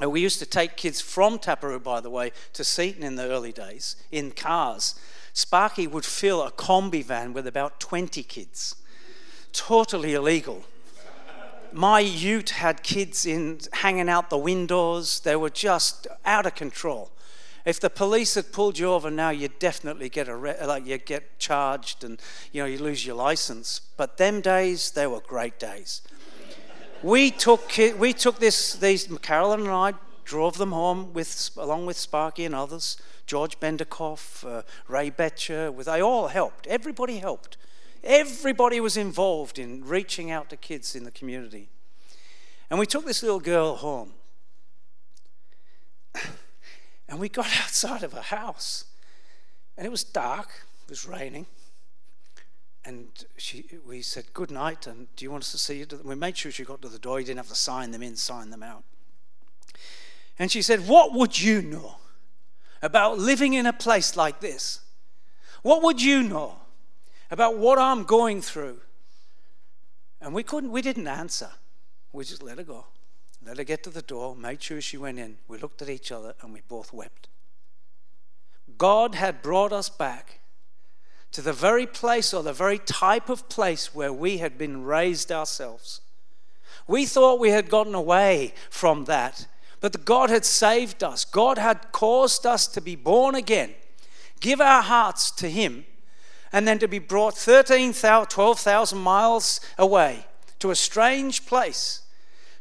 uh, 0.00 0.08
we 0.08 0.20
used 0.20 0.38
to 0.38 0.46
take 0.46 0.76
kids 0.76 1.00
from 1.00 1.38
Taperoo, 1.38 1.82
by 1.82 2.00
the 2.00 2.10
way, 2.10 2.32
to 2.52 2.64
Seaton 2.64 3.02
in 3.02 3.16
the 3.16 3.24
early 3.24 3.52
days 3.52 3.96
in 4.12 4.30
cars. 4.30 4.98
Sparky 5.32 5.86
would 5.86 6.04
fill 6.04 6.42
a 6.42 6.50
combi 6.50 7.04
van 7.04 7.32
with 7.32 7.46
about 7.46 7.80
20 7.80 8.22
kids. 8.22 8.74
Totally 9.52 10.14
illegal. 10.14 10.64
My 11.72 12.00
ute 12.00 12.50
had 12.50 12.82
kids 12.82 13.26
in 13.26 13.60
hanging 13.72 14.08
out 14.08 14.30
the 14.30 14.38
windows. 14.38 15.20
They 15.20 15.36
were 15.36 15.50
just 15.50 16.06
out 16.24 16.46
of 16.46 16.54
control. 16.54 17.10
If 17.64 17.78
the 17.78 17.90
police 17.90 18.34
had 18.34 18.52
pulled 18.52 18.78
you 18.78 18.90
over 18.90 19.10
now, 19.10 19.30
you'd 19.30 19.58
definitely 19.58 20.08
get 20.08 20.28
arre- 20.28 20.56
like 20.66 20.86
you'd 20.86 21.04
get 21.04 21.38
charged 21.38 22.02
and 22.02 22.18
you 22.50 22.62
know 22.62 22.66
you 22.66 22.78
lose 22.78 23.04
your 23.04 23.16
license. 23.16 23.82
But 23.98 24.16
them 24.16 24.40
days, 24.40 24.92
they 24.92 25.06
were 25.06 25.20
great 25.20 25.58
days 25.58 26.00
we 27.02 27.30
took, 27.30 27.70
we 27.98 28.12
took 28.12 28.38
this, 28.38 28.74
these, 28.74 29.06
Carolyn 29.22 29.60
and 29.60 29.70
I 29.70 29.94
drove 30.24 30.58
them 30.58 30.72
home 30.72 31.12
with, 31.12 31.50
along 31.56 31.86
with 31.86 31.96
Sparky 31.96 32.44
and 32.44 32.54
others, 32.54 32.96
George 33.26 33.60
Benderkoff, 33.60 34.44
uh, 34.46 34.62
Ray 34.88 35.10
Betcher, 35.10 35.70
they 35.70 36.02
all 36.02 36.28
helped. 36.28 36.66
Everybody 36.66 37.18
helped. 37.18 37.56
Everybody 38.02 38.80
was 38.80 38.96
involved 38.96 39.58
in 39.58 39.84
reaching 39.84 40.30
out 40.30 40.50
to 40.50 40.56
kids 40.56 40.94
in 40.94 41.04
the 41.04 41.10
community. 41.10 41.68
And 42.70 42.78
we 42.78 42.86
took 42.86 43.04
this 43.04 43.22
little 43.22 43.40
girl 43.40 43.76
home. 43.76 44.12
And 47.08 47.18
we 47.18 47.28
got 47.28 47.46
outside 47.62 48.02
of 48.02 48.12
her 48.12 48.20
house. 48.20 48.84
And 49.76 49.86
it 49.86 49.90
was 49.90 50.04
dark, 50.04 50.48
it 50.84 50.90
was 50.90 51.06
raining 51.06 51.46
and 52.88 53.26
she, 53.36 53.66
we 53.86 54.00
said 54.00 54.32
good 54.32 54.50
night 54.50 54.86
and 54.86 55.14
do 55.14 55.22
you 55.22 55.30
want 55.30 55.44
us 55.44 55.52
to 55.52 55.58
see 55.58 55.78
you? 55.80 55.86
We 56.02 56.14
made 56.14 56.38
sure 56.38 56.50
she 56.50 56.64
got 56.64 56.80
to 56.80 56.88
the 56.88 56.98
door. 56.98 57.20
You 57.20 57.26
didn't 57.26 57.36
have 57.36 57.48
to 57.48 57.54
sign 57.54 57.90
them 57.90 58.02
in 58.02 58.16
sign 58.16 58.48
them 58.48 58.62
out. 58.62 58.82
And 60.38 60.50
she 60.50 60.62
said 60.62 60.88
what 60.88 61.12
would 61.12 61.38
you 61.38 61.60
know 61.60 61.96
about 62.80 63.18
living 63.18 63.52
in 63.52 63.66
a 63.66 63.74
place 63.74 64.16
like 64.16 64.40
this? 64.40 64.80
What 65.60 65.82
would 65.82 66.00
you 66.00 66.22
know 66.22 66.56
about 67.30 67.58
what 67.58 67.78
i'm 67.78 68.04
going 68.04 68.40
through? 68.40 68.80
And 70.22 70.32
we 70.32 70.42
couldn't 70.42 70.72
we 70.72 70.80
didn't 70.80 71.08
answer. 71.08 71.50
We 72.14 72.24
just 72.24 72.42
let 72.42 72.56
her 72.56 72.64
go. 72.64 72.86
Let 73.44 73.58
her 73.58 73.64
get 73.64 73.82
to 73.82 73.90
the 73.90 74.00
door, 74.00 74.34
made 74.34 74.62
sure 74.62 74.80
she 74.80 74.96
went 74.96 75.18
in. 75.18 75.36
We 75.46 75.58
looked 75.58 75.82
at 75.82 75.90
each 75.90 76.10
other 76.10 76.34
and 76.40 76.54
we 76.54 76.62
both 76.66 76.94
wept. 76.94 77.28
God 78.78 79.14
had 79.14 79.42
brought 79.42 79.74
us 79.74 79.90
back 79.90 80.37
to 81.32 81.42
the 81.42 81.52
very 81.52 81.86
place 81.86 82.32
or 82.32 82.42
the 82.42 82.52
very 82.52 82.78
type 82.78 83.28
of 83.28 83.48
place 83.48 83.94
where 83.94 84.12
we 84.12 84.38
had 84.38 84.56
been 84.56 84.84
raised 84.84 85.30
ourselves. 85.30 86.00
We 86.86 87.04
thought 87.04 87.38
we 87.38 87.50
had 87.50 87.68
gotten 87.68 87.94
away 87.94 88.54
from 88.70 89.04
that, 89.04 89.46
but 89.80 90.04
God 90.04 90.30
had 90.30 90.44
saved 90.44 91.04
us. 91.04 91.24
God 91.24 91.58
had 91.58 91.92
caused 91.92 92.46
us 92.46 92.66
to 92.68 92.80
be 92.80 92.96
born 92.96 93.34
again, 93.34 93.74
give 94.40 94.60
our 94.60 94.82
hearts 94.82 95.30
to 95.32 95.50
Him, 95.50 95.84
and 96.50 96.66
then 96.66 96.78
to 96.78 96.88
be 96.88 96.98
brought 96.98 97.36
13,000, 97.36 98.30
12,000 98.30 98.98
miles 98.98 99.60
away 99.76 100.24
to 100.60 100.70
a 100.70 100.76
strange 100.76 101.46
place, 101.46 102.02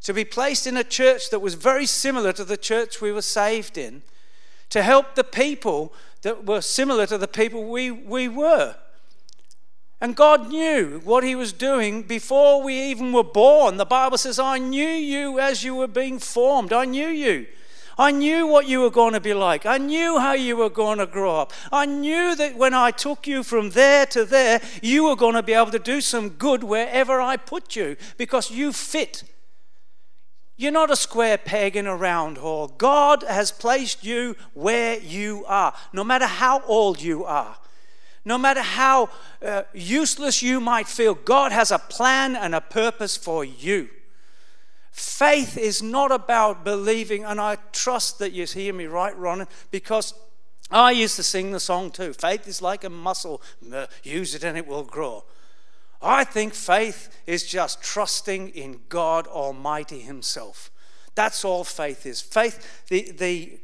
to 0.03 0.13
be 0.13 0.25
placed 0.25 0.67
in 0.67 0.77
a 0.77 0.83
church 0.83 1.29
that 1.29 1.39
was 1.39 1.55
very 1.55 1.86
similar 1.86 2.31
to 2.33 2.43
the 2.43 2.57
church 2.57 3.01
we 3.01 3.12
were 3.12 3.21
saved 3.21 3.77
in, 3.77 4.03
to 4.69 4.83
help 4.83 5.15
the 5.15 5.24
people 5.24 5.93
that 6.27 6.46
were 6.46 6.60
similar 6.60 7.05
to 7.05 7.17
the 7.17 7.25
people 7.25 7.63
we, 7.63 7.89
we 7.89 8.27
were. 8.27 8.75
And 10.01 10.13
God 10.13 10.50
knew 10.50 11.00
what 11.05 11.24
He 11.24 11.36
was 11.36 11.53
doing 11.53 12.03
before 12.03 12.62
we 12.62 12.77
even 12.91 13.13
were 13.13 13.24
born. 13.24 13.77
The 13.77 13.86
Bible 13.86 14.17
says, 14.17 14.38
I 14.38 14.57
knew 14.57 14.89
you 14.89 15.39
as 15.39 15.63
you 15.63 15.74
were 15.74 15.88
being 15.88 16.19
formed. 16.19 16.74
I 16.74 16.84
knew 16.84 17.07
you. 17.07 17.48
I 17.98 18.12
knew 18.12 18.46
what 18.46 18.67
you 18.67 18.81
were 18.81 18.89
going 18.89 19.13
to 19.13 19.22
be 19.22 19.34
like. 19.34 19.65
I 19.65 19.77
knew 19.77 20.19
how 20.19 20.34
you 20.34 20.57
were 20.57 20.69
going 20.69 20.98
to 20.98 21.07
grow 21.07 21.39
up. 21.39 21.53
I 21.72 21.86
knew 21.86 22.36
that 22.36 22.57
when 22.57 22.74
I 22.74 22.91
took 22.91 23.25
you 23.25 23.41
from 23.41 23.69
there 23.69 24.05
to 24.07 24.25
there, 24.25 24.62
you 24.81 25.05
were 25.05 25.15
going 25.15 25.36
to 25.36 25.41
be 25.41 25.53
able 25.53 25.72
to 25.72 25.79
do 25.79 26.01
some 26.01 26.31
good 26.31 26.62
wherever 26.62 27.22
I 27.22 27.38
put 27.38 27.77
you 27.77 27.96
because 28.17 28.51
you 28.51 28.74
fit. 28.74 29.24
You're 30.57 30.71
not 30.71 30.91
a 30.91 30.95
square 30.95 31.37
peg 31.37 31.75
in 31.75 31.85
a 31.85 31.95
round 31.95 32.39
hole. 32.39 32.67
God 32.67 33.23
has 33.23 33.51
placed 33.51 34.03
you 34.03 34.35
where 34.55 34.99
you 34.99 35.45
are, 35.47 35.73
no 35.93 36.03
matter 36.03 36.25
how 36.25 36.63
old 36.65 37.01
you 37.01 37.23
are. 37.25 37.57
No 38.25 38.37
matter 38.37 38.61
how 38.61 39.09
uh, 39.41 39.63
useless 39.73 40.41
you 40.41 40.59
might 40.59 40.87
feel, 40.87 41.13
God 41.13 41.53
has 41.53 41.71
a 41.71 41.79
plan 41.79 42.35
and 42.35 42.53
a 42.53 42.59
purpose 42.59 43.15
for 43.15 43.45
you. 43.45 43.87
Faith 44.91 45.57
is 45.57 45.81
not 45.81 46.11
about 46.11 46.65
believing, 46.65 47.23
and 47.23 47.39
I 47.39 47.57
trust 47.71 48.19
that 48.19 48.33
you 48.33 48.45
hear 48.45 48.73
me 48.73 48.85
right, 48.85 49.17
Ron, 49.17 49.47
because 49.71 50.13
I 50.69 50.91
used 50.91 51.15
to 51.17 51.23
sing 51.23 51.51
the 51.51 51.59
song 51.59 51.91
too. 51.91 52.11
Faith 52.13 52.47
is 52.47 52.61
like 52.61 52.83
a 52.83 52.89
muscle, 52.89 53.41
use 54.03 54.35
it 54.35 54.43
and 54.43 54.57
it 54.57 54.67
will 54.67 54.83
grow. 54.83 55.23
I 56.01 56.24
think 56.24 56.54
faith 56.54 57.22
is 57.25 57.44
just 57.44 57.82
trusting 57.82 58.50
in 58.50 58.82
God 58.89 59.27
Almighty 59.27 60.00
Himself. 60.00 60.72
That's 61.16 61.44
all 61.44 61.63
faith 61.63 62.06
is. 62.06 62.22
Faith, 62.22 62.86
the, 62.88 63.12
the 63.12 63.60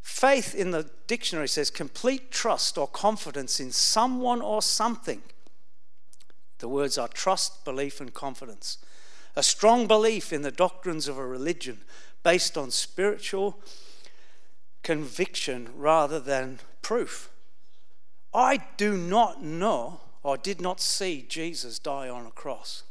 faith 0.00 0.54
in 0.54 0.70
the 0.70 0.88
dictionary 1.06 1.48
says 1.48 1.70
complete 1.70 2.30
trust 2.30 2.78
or 2.78 2.86
confidence 2.86 3.58
in 3.58 3.72
someone 3.72 4.40
or 4.40 4.62
something. 4.62 5.22
The 6.58 6.68
words 6.68 6.96
are 6.96 7.08
trust, 7.08 7.64
belief, 7.64 8.00
and 8.00 8.14
confidence. 8.14 8.78
A 9.34 9.42
strong 9.42 9.88
belief 9.88 10.32
in 10.32 10.42
the 10.42 10.52
doctrines 10.52 11.08
of 11.08 11.18
a 11.18 11.26
religion 11.26 11.78
based 12.22 12.56
on 12.56 12.70
spiritual 12.70 13.58
conviction 14.84 15.70
rather 15.76 16.20
than 16.20 16.60
proof. 16.82 17.30
I 18.32 18.64
do 18.76 18.96
not 18.96 19.42
know 19.42 20.00
or 20.24 20.36
did 20.36 20.60
not 20.60 20.80
see 20.80 21.24
Jesus 21.28 21.78
die 21.78 22.08
on 22.08 22.26
a 22.26 22.30
cross. 22.30 22.82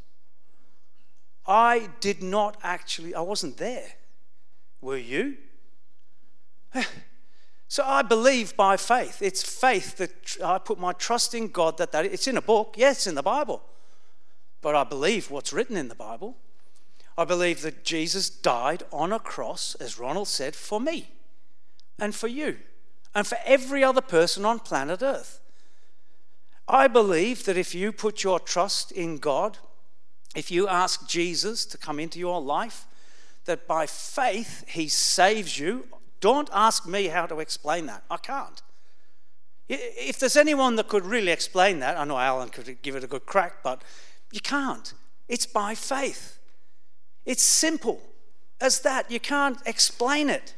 I 1.46 1.90
did 2.00 2.22
not 2.22 2.56
actually, 2.62 3.14
I 3.14 3.20
wasn't 3.20 3.58
there. 3.58 3.92
Were 4.80 4.96
you? 4.96 5.36
So 7.66 7.82
I 7.84 8.02
believe 8.02 8.56
by 8.56 8.76
faith. 8.76 9.20
It's 9.20 9.42
faith 9.42 9.96
that 9.96 10.36
I 10.44 10.58
put 10.58 10.78
my 10.78 10.92
trust 10.92 11.34
in 11.34 11.48
God 11.48 11.76
that, 11.78 11.90
that 11.90 12.04
it's 12.04 12.28
in 12.28 12.36
a 12.36 12.42
book. 12.42 12.76
Yes, 12.78 12.98
it's 12.98 13.06
in 13.08 13.16
the 13.16 13.22
Bible. 13.22 13.62
But 14.60 14.76
I 14.76 14.84
believe 14.84 15.28
what's 15.28 15.52
written 15.52 15.76
in 15.76 15.88
the 15.88 15.96
Bible. 15.96 16.36
I 17.18 17.24
believe 17.24 17.62
that 17.62 17.82
Jesus 17.82 18.30
died 18.30 18.84
on 18.92 19.12
a 19.12 19.18
cross, 19.18 19.74
as 19.80 19.98
Ronald 19.98 20.28
said, 20.28 20.54
for 20.54 20.78
me 20.78 21.10
and 21.98 22.14
for 22.14 22.28
you 22.28 22.58
and 23.12 23.26
for 23.26 23.38
every 23.44 23.82
other 23.82 24.00
person 24.00 24.44
on 24.44 24.60
planet 24.60 25.02
Earth. 25.02 25.40
I 26.66 26.88
believe 26.88 27.44
that 27.44 27.56
if 27.56 27.74
you 27.74 27.92
put 27.92 28.22
your 28.22 28.40
trust 28.40 28.90
in 28.92 29.18
God, 29.18 29.58
if 30.34 30.50
you 30.50 30.66
ask 30.66 31.08
Jesus 31.08 31.66
to 31.66 31.78
come 31.78 32.00
into 32.00 32.18
your 32.18 32.40
life, 32.40 32.86
that 33.44 33.66
by 33.66 33.86
faith 33.86 34.64
he 34.68 34.88
saves 34.88 35.58
you. 35.58 35.86
Don't 36.20 36.48
ask 36.52 36.86
me 36.86 37.08
how 37.08 37.26
to 37.26 37.40
explain 37.40 37.86
that. 37.86 38.02
I 38.10 38.16
can't. 38.16 38.62
If 39.68 40.18
there's 40.18 40.36
anyone 40.36 40.76
that 40.76 40.88
could 40.88 41.06
really 41.06 41.32
explain 41.32 41.80
that, 41.80 41.98
I 41.98 42.04
know 42.04 42.18
Alan 42.18 42.48
could 42.48 42.80
give 42.82 42.96
it 42.96 43.04
a 43.04 43.06
good 43.06 43.26
crack, 43.26 43.62
but 43.62 43.82
you 44.32 44.40
can't. 44.40 44.92
It's 45.28 45.46
by 45.46 45.74
faith. 45.74 46.38
It's 47.24 47.42
simple 47.42 48.02
as 48.60 48.80
that. 48.80 49.10
You 49.10 49.20
can't 49.20 49.58
explain 49.66 50.28
it 50.28 50.54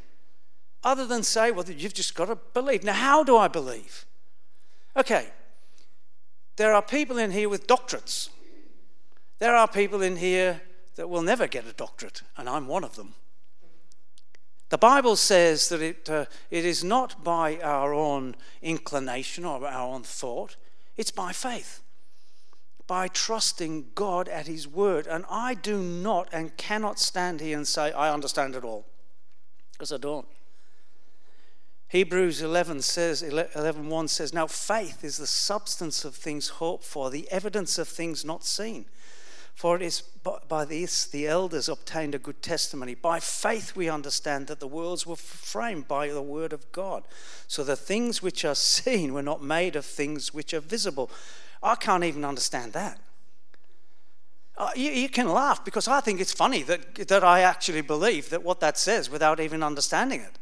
other 0.83 1.07
than 1.07 1.23
say, 1.23 1.51
well, 1.51 1.65
you've 1.69 1.95
just 1.95 2.15
got 2.15 2.27
to 2.27 2.37
believe. 2.37 2.85
Now, 2.85 2.95
how 2.95 3.23
do 3.23 3.37
I 3.37 3.49
believe? 3.49 4.07
Okay, 4.97 5.29
there 6.57 6.75
are 6.75 6.83
people 6.83 7.19
in 7.19 7.31
here 7.31 7.49
with 7.49 7.67
doctorates. 7.67 8.31
There 9.39 9.55
are 9.55 9.69
people 9.69 10.03
in 10.03 10.17
here 10.17 10.63
that 10.97 11.09
will 11.11 11.23
never 11.23 11.47
get 11.47 11.67
a 11.67 11.73
doctorate, 11.73 12.23
and 12.37 12.49
I'm 12.49 12.67
one 12.67 12.85
of 12.85 12.97
them. 12.97 13.15
The 14.69 14.79
Bible 14.79 15.15
says 15.15 15.69
that 15.69 15.81
it, 15.81 16.11
uh, 16.11 16.25
it 16.51 16.65
is 16.65 16.83
not 16.83 17.23
by 17.23 17.59
our 17.59 17.95
own 17.95 18.35
inclination 18.63 19.45
or 19.45 19.65
our 19.65 19.95
own 19.95 20.03
thought, 20.03 20.57
it's 20.97 21.13
by 21.13 21.33
faith, 21.33 21.83
by 22.87 23.07
trusting 23.09 23.91
God 23.95 24.29
at 24.29 24.47
His 24.47 24.67
word. 24.67 25.07
And 25.07 25.25
I 25.31 25.55
do 25.55 25.81
not 25.81 26.29
and 26.33 26.57
cannot 26.57 26.99
stand 26.99 27.41
here 27.41 27.57
and 27.57 27.69
say, 27.69 27.93
I 27.93 28.13
understand 28.13 28.57
it 28.57 28.65
all, 28.65 28.87
because 29.73 29.93
I 29.93 29.99
don't. 29.99 30.27
Hebrews 31.89 32.43
11 32.43 32.83
says 32.83 33.23
11:1 33.23 34.09
says 34.09 34.33
now 34.33 34.49
faith 34.49 35.05
is 35.05 35.19
the 35.19 35.27
substance 35.27 36.05
of 36.05 36.17
things 36.17 36.49
hoped 36.49 36.85
for 36.85 37.11
the 37.11 37.31
evidence 37.31 37.79
of 37.79 37.89
things 37.89 38.25
not 38.25 38.45
seen. 38.45 38.87
For 39.55 39.77
it 39.77 39.83
is 39.83 40.03
by 40.49 40.65
this 40.65 41.07
the 41.07 41.29
elders 41.29 41.69
obtained 41.69 42.15
a 42.15 42.19
good 42.19 42.43
testimony. 42.43 42.95
By 42.95 43.21
faith 43.21 43.77
we 43.77 43.89
understand 43.89 44.49
that 44.49 44.59
the 44.59 44.67
worlds 44.67 45.07
were 45.07 45.17
framed 45.17 45.87
by 45.87 46.09
the 46.09 46.21
word 46.21 46.53
of 46.53 46.71
God. 46.73 47.05
So 47.47 47.63
the 47.63 47.77
things 47.77 48.21
which 48.21 48.45
are 48.45 48.55
seen 48.83 49.15
were 49.15 49.23
not 49.23 49.43
made 49.43 49.77
of 49.77 49.87
things 49.87 50.35
which 50.35 50.53
are 50.53 50.61
visible. 50.61 51.09
I 51.63 51.77
can't 51.77 52.05
even 52.05 52.25
understand 52.25 52.73
that. 52.73 52.99
Uh, 54.59 54.71
you, 54.75 54.91
you, 54.91 55.09
can 55.09 55.29
laugh 55.29 55.65
because 55.65 55.87
I 55.87 56.01
think 56.01 56.19
it's 56.19 56.33
funny 56.33 56.63
that, 56.63 56.95
that 57.09 57.23
I 57.23 57.41
actually 57.41 57.83
believe 57.83 58.31
that 58.31 58.43
what 58.43 58.61
that 58.61 58.79
says 58.79 59.11
without 59.11 59.39
even 59.39 59.63
understanding 59.63 60.21
it 60.21 60.39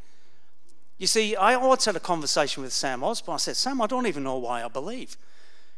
you 0.99 1.07
see, 1.07 1.35
I 1.35 1.57
once 1.57 1.85
had 1.87 1.97
a 1.97 2.01
conversation 2.01 2.63
with 2.63 2.73
Sam 2.73 3.03
Osborne. 3.03 3.35
I 3.35 3.39
said, 3.39 3.57
Sam, 3.57 3.81
I 3.81 3.87
don't 3.87 4.07
even 4.07 4.23
know 4.23 4.37
why 4.39 4.63
I 4.63 4.69
believe. 4.69 5.17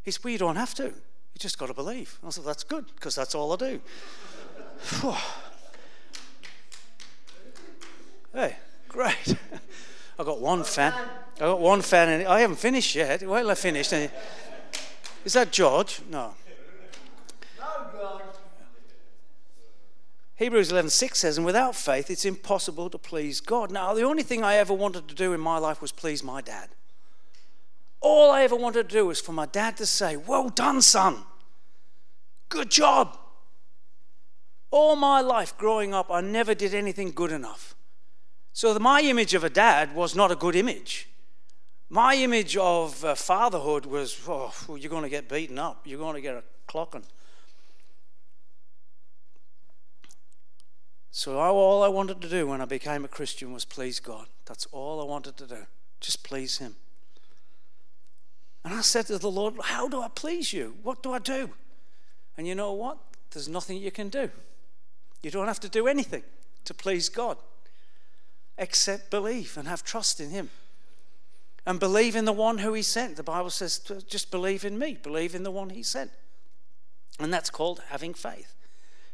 He 0.03 0.11
said, 0.11 0.25
Well, 0.25 0.33
you 0.33 0.39
don't 0.39 0.57
have 0.57 0.75
to. 0.75 0.85
You 0.85 1.39
just 1.39 1.59
got 1.59 1.67
to 1.67 1.75
believe. 1.75 2.19
I 2.25 2.31
said, 2.31 2.45
That's 2.45 2.65
good, 2.65 2.87
because 2.95 3.15
that's 3.15 3.35
all 3.35 3.53
I 3.53 3.57
do. 3.57 3.81
hey, 8.35 8.57
great. 8.89 9.37
I 10.19 10.25
got 10.25 10.41
one 10.41 10.65
fan. 10.65 10.93
I 11.37 11.41
got 11.41 11.61
one 11.61 11.83
fan, 11.83 12.09
and 12.09 12.27
I 12.29 12.41
haven't 12.41 12.59
finished 12.59 12.95
yet. 12.95 13.23
Wait 13.23 13.41
till 13.41 13.51
I 13.51 13.55
finish. 13.55 13.93
Is 13.93 15.33
that 15.33 15.51
George? 15.51 16.01
No. 16.11 16.35
Hebrews 20.37 20.71
11:6 20.71 21.19
says, 21.19 21.37
"And 21.39 21.47
without 21.47 21.75
faith 21.75 22.11
it's 22.11 22.25
impossible 22.25 22.91
to 22.91 22.99
please 22.99 23.41
God." 23.41 23.71
Now, 23.71 23.95
the 23.95 24.03
only 24.03 24.23
thing 24.23 24.45
I 24.45 24.57
ever 24.57 24.75
wanted 24.75 25.09
to 25.09 25.15
do 25.15 25.33
in 25.33 25.41
my 25.41 25.59
life 25.59 25.81
was 25.81 25.93
please 25.93 26.23
my 26.23 26.41
dad. 26.41 26.71
All 28.01 28.31
I 28.31 28.43
ever 28.43 28.55
wanted 28.55 28.89
to 28.89 28.95
do 28.97 29.07
was 29.07 29.21
for 29.21 29.33
my 29.33 29.47
dad 29.47 29.77
to 29.79 29.87
say, 29.87 30.17
"Well 30.17 30.51
done, 30.51 30.83
son. 30.83 31.25
Good 32.51 32.71
job." 32.71 33.19
All 34.71 34.95
my 34.95 35.21
life 35.21 35.57
growing 35.57 35.95
up, 35.95 36.11
I 36.11 36.21
never 36.21 36.55
did 36.55 36.75
anything 36.75 37.13
good 37.13 37.33
enough. 37.33 37.75
So 38.53 38.79
my 38.79 39.01
image 39.01 39.33
of 39.33 39.45
a 39.45 39.51
dad 39.51 39.95
was 39.95 40.15
not 40.15 40.31
a 40.31 40.37
good 40.37 40.57
image. 40.57 41.09
My 41.89 42.17
image 42.17 42.57
of 42.57 43.05
uh, 43.05 43.15
fatherhood 43.15 43.87
was, 43.87 44.19
oh, 44.27 44.53
you're 44.69 44.91
going 44.91 45.05
to 45.05 45.09
get 45.09 45.29
beaten 45.29 45.59
up. 45.59 45.87
You're 45.87 45.99
going 45.99 46.17
to 46.17 46.21
get 46.21 46.35
a 46.35 46.43
clocking. 46.69 47.05
So 51.17 51.39
all 51.39 51.83
I 51.83 51.89
wanted 51.89 52.21
to 52.21 52.29
do 52.29 52.47
when 52.47 52.61
I 52.61 52.67
became 52.67 53.03
a 53.03 53.09
Christian 53.09 53.51
was 53.51 53.65
please 53.65 54.01
God. 54.01 54.27
That's 54.45 54.67
all 54.67 55.01
I 55.01 55.05
wanted 55.05 55.39
to 55.39 55.47
do. 55.47 55.67
Just 55.99 56.23
please 56.23 56.59
Him. 56.59 56.77
And 58.63 58.75
I 58.75 58.83
said 58.83 59.07
to 59.07 59.17
the 59.17 59.31
Lord, 59.31 59.55
How 59.63 59.89
do 59.89 60.03
I 60.03 60.09
please 60.09 60.53
you? 60.53 60.77
What 60.83 61.03
do 61.03 61.15
I 61.15 61.19
do? 61.19 61.53
And 62.37 62.47
you 62.47 62.55
know 62.55 62.75
what? 62.75 62.99
There's 63.31 63.49
nothing 63.49 63.79
you 63.79 63.91
can 63.91 64.11
do. 64.11 64.29
You 65.23 65.31
don't 65.31 65.47
have 65.47 65.59
to 65.61 65.71
do 65.71 65.87
anything. 65.87 66.23
to 66.67 66.75
please 66.75 67.09
God 67.09 67.39
except 68.59 69.11
believe 69.11 69.57
and 69.57 69.67
have 69.67 69.83
trust 69.83 70.21
in 70.21 70.29
Him. 70.29 70.51
And 71.65 71.81
believe 71.81 72.15
in 72.15 72.27
the 72.27 72.33
one 72.35 72.59
who 72.59 72.75
He 72.75 72.83
sent. 72.83 73.17
The 73.17 73.23
Bible 73.23 73.49
says, 73.49 73.79
just 74.07 74.31
believe 74.31 74.67
in 74.67 74.79
me, 74.79 74.99
believe 75.03 75.35
in 75.35 75.45
the 75.45 75.51
one 75.51 75.71
He 75.71 75.83
sent. 75.83 76.11
And 77.19 77.33
that's 77.33 77.49
called 77.49 77.81
having 77.89 78.13
faith. 78.13 78.53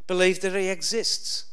Believe 0.08 0.40
that 0.40 0.56
He 0.56 0.68
exists. 0.68 1.44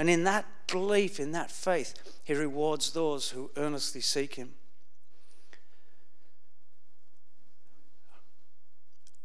And 0.00 0.08
in 0.08 0.24
that 0.24 0.46
belief, 0.66 1.20
in 1.20 1.32
that 1.32 1.50
faith, 1.50 1.92
He 2.24 2.32
rewards 2.32 2.92
those 2.92 3.28
who 3.28 3.50
earnestly 3.58 4.00
seek 4.00 4.36
Him. 4.36 4.54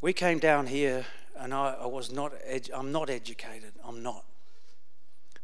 We 0.02 0.12
came 0.12 0.38
down 0.38 0.68
here, 0.68 1.06
and 1.38 1.54
I, 1.54 1.78
I 1.80 1.86
was 1.86 2.12
not. 2.12 2.34
Edu- 2.46 2.72
I'm 2.74 2.92
not 2.92 3.10
educated. 3.10 3.72
I'm 3.86 4.04
not. 4.04 4.26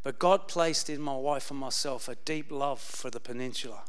But 0.04 0.20
God 0.20 0.50
placed 0.50 0.90
in 0.90 1.00
my 1.00 1.16
wife 1.16 1.50
and 1.50 1.58
myself 1.58 2.10
a 2.10 2.16
deep 2.16 2.52
love 2.52 2.82
for 2.82 3.10
the 3.10 3.22
peninsula. 3.22 3.84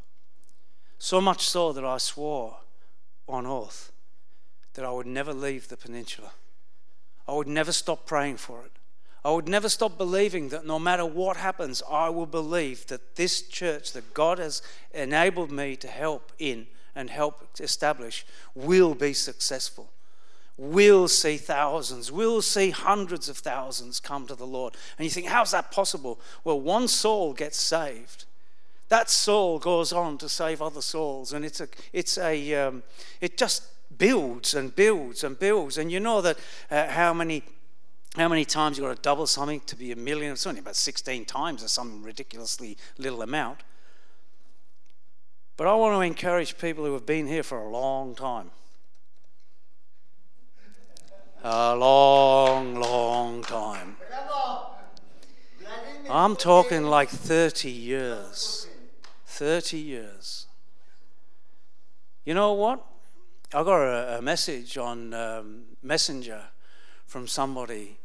So 1.01 1.21
much 1.21 1.49
so 1.49 1.73
that 1.73 1.85
I 1.85 1.99
swore 1.99 2.59
on 3.29 3.47
oath 3.47 3.91
that 4.75 4.85
I 4.85 4.93
would 4.93 5.07
never 5.07 5.35
leave 5.35 5.67
the 5.67 5.77
peninsula. 5.77 6.31
I 7.27 7.33
would 7.33 7.49
never 7.49 7.73
stop 7.73 8.07
praying 8.07 8.37
for 8.37 8.63
it. 8.65 8.79
I 9.25 9.31
would 9.31 9.49
never 9.49 9.69
stop 9.69 9.97
believing 9.97 10.49
that 10.49 10.67
no 10.67 10.79
matter 10.79 11.07
what 11.07 11.37
happens, 11.37 11.83
I 11.89 12.09
will 12.09 12.27
believe 12.27 12.87
that 12.89 13.17
this 13.17 13.43
church 13.43 13.93
that 13.93 14.15
God 14.15 14.39
has 14.39 14.63
enabled 14.93 15.53
me 15.53 15.77
to 15.77 15.89
help 15.89 16.33
in 16.39 16.67
and 16.95 17.09
help 17.09 17.49
establish 17.61 18.27
will 18.55 18.95
be 18.95 19.13
successful 19.13 19.91
We'll 20.59 21.09
see 21.09 21.39
thousands, 21.39 22.13
we'll 22.13 22.43
see 22.43 22.71
hundreds 22.71 23.29
of 23.29 23.39
thousands 23.39 24.01
come 24.01 24.27
to 24.27 24.35
the 24.35 24.47
Lord. 24.47 24.77
And 24.99 25.05
you 25.05 25.11
think, 25.11 25.27
how's 25.27 25.53
that 25.53 25.73
possible? 25.73 26.21
Well, 26.45 26.61
one 26.61 26.89
soul 26.89 27.33
gets 27.33 27.57
saved. 27.57 28.27
That 28.89 29.09
soul 29.09 29.59
goes 29.59 29.95
on 29.95 30.19
to 30.19 30.29
save 30.29 30.61
other 30.61 30.83
souls, 30.83 31.33
and 31.33 31.45
it's 31.45 31.61
a, 31.61 31.69
it's 31.95 32.19
a, 32.19 32.55
um, 32.55 32.83
it 33.23 33.39
just 33.39 33.65
builds 33.97 34.55
and 34.55 34.77
builds 34.77 35.25
and 35.25 35.39
builds. 35.39 35.79
And 35.79 35.91
you 35.91 36.01
know 36.01 36.21
that 36.21 36.39
uh, 36.71 36.89
how 36.89 37.15
many 37.15 37.43
how 38.17 38.29
many 38.29 38.45
times 38.45 38.77
you've 38.77 38.87
got 38.87 38.95
to 38.97 39.03
double 39.03 39.27
something 39.27 39.61
to 39.61 39.77
be 39.77 39.93
a 39.93 39.97
million? 39.97 40.33
It's 40.33 40.47
only 40.47 40.61
about 40.61 40.77
16 40.77 41.25
times 41.25 41.65
or 41.65 41.69
some 41.69 42.03
ridiculously 42.03 42.77
little 42.99 43.23
amount. 43.23 43.61
But 45.57 45.67
I 45.67 45.75
want 45.75 45.97
to 45.97 46.01
encourage 46.01 46.59
people 46.59 46.85
who 46.85 46.93
have 46.93 47.07
been 47.07 47.27
here 47.27 47.43
for 47.43 47.59
a 47.59 47.71
long 47.71 48.15
time 48.15 48.51
a 51.43 51.75
long, 51.75 52.75
long 52.75 53.43
time. 53.43 53.97
I'm 56.11 56.37
talking 56.37 56.85
like 56.85 57.09
30 57.09 57.71
years. 57.71 58.69
30 59.27 59.79
years. 59.79 60.47
You 62.25 62.35
know 62.35 62.53
what? 62.53 62.85
I 63.53 63.63
got 63.65 63.83
a, 63.83 64.19
a 64.19 64.23
message 64.23 64.79
on 64.79 65.13
um, 65.15 65.63
Messenger 65.83 66.43
from 67.07 67.27
somebody, 67.27 67.99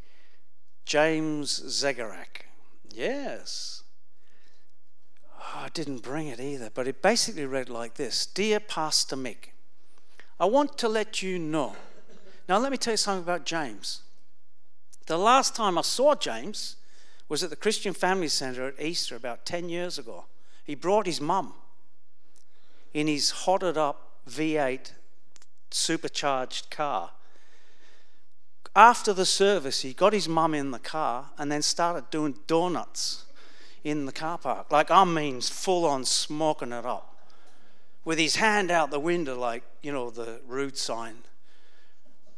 James 0.87 1.59
Zegarak. 1.59 2.47
Yes. 2.89 3.83
Oh, 5.39 5.61
I 5.65 5.69
didn't 5.69 6.01
bring 6.01 6.27
it 6.27 6.39
either, 6.39 6.71
but 6.73 6.87
it 6.87 7.03
basically 7.03 7.45
read 7.45 7.69
like 7.69 7.93
this 7.93 8.25
Dear 8.25 8.59
Pastor 8.59 9.15
Mick, 9.15 9.51
I 10.39 10.45
want 10.45 10.79
to 10.79 10.89
let 10.89 11.21
you 11.21 11.37
know 11.37 11.75
now, 12.47 12.59
let 12.59 12.71
me 12.71 12.77
tell 12.77 12.93
you 12.93 12.97
something 12.97 13.23
about 13.23 13.45
James. 13.45 14.01
The 15.07 15.17
last 15.17 15.55
time 15.55 15.77
I 15.77 15.81
saw 15.81 16.15
James 16.15 16.77
was 17.27 17.43
at 17.43 17.49
the 17.49 17.57
Christian 17.57 17.93
Family 17.93 18.29
Center 18.29 18.67
at 18.67 18.81
Easter 18.81 19.15
about 19.15 19.45
10 19.45 19.67
years 19.67 19.97
ago. 19.97 20.25
He 20.63 20.75
brought 20.75 21.05
his 21.05 21.19
mum 21.19 21.53
in 22.93 23.07
his 23.07 23.31
hotted 23.31 23.75
up 23.75 24.11
V8 24.29 24.91
supercharged 25.71 26.69
car. 26.69 27.11
After 28.77 29.11
the 29.11 29.25
service, 29.25 29.81
he 29.81 29.91
got 29.91 30.13
his 30.13 30.29
mum 30.29 30.53
in 30.53 30.69
the 30.69 30.77
car 30.77 31.31
and 31.39 31.51
then 31.51 31.63
started 31.63 32.11
doing 32.11 32.35
donuts 32.45 33.25
in 33.83 34.05
the 34.05 34.11
car 34.11 34.37
park. 34.37 34.71
Like, 34.71 34.91
I 34.91 35.03
mean, 35.03 35.41
full 35.41 35.83
on 35.83 36.05
smoking 36.05 36.71
it 36.71 36.85
up. 36.85 37.15
With 38.05 38.19
his 38.19 38.35
hand 38.35 38.69
out 38.69 38.91
the 38.91 38.99
window, 38.99 39.35
like, 39.35 39.63
you 39.81 39.91
know, 39.91 40.11
the 40.11 40.41
road 40.47 40.77
sign. 40.77 41.15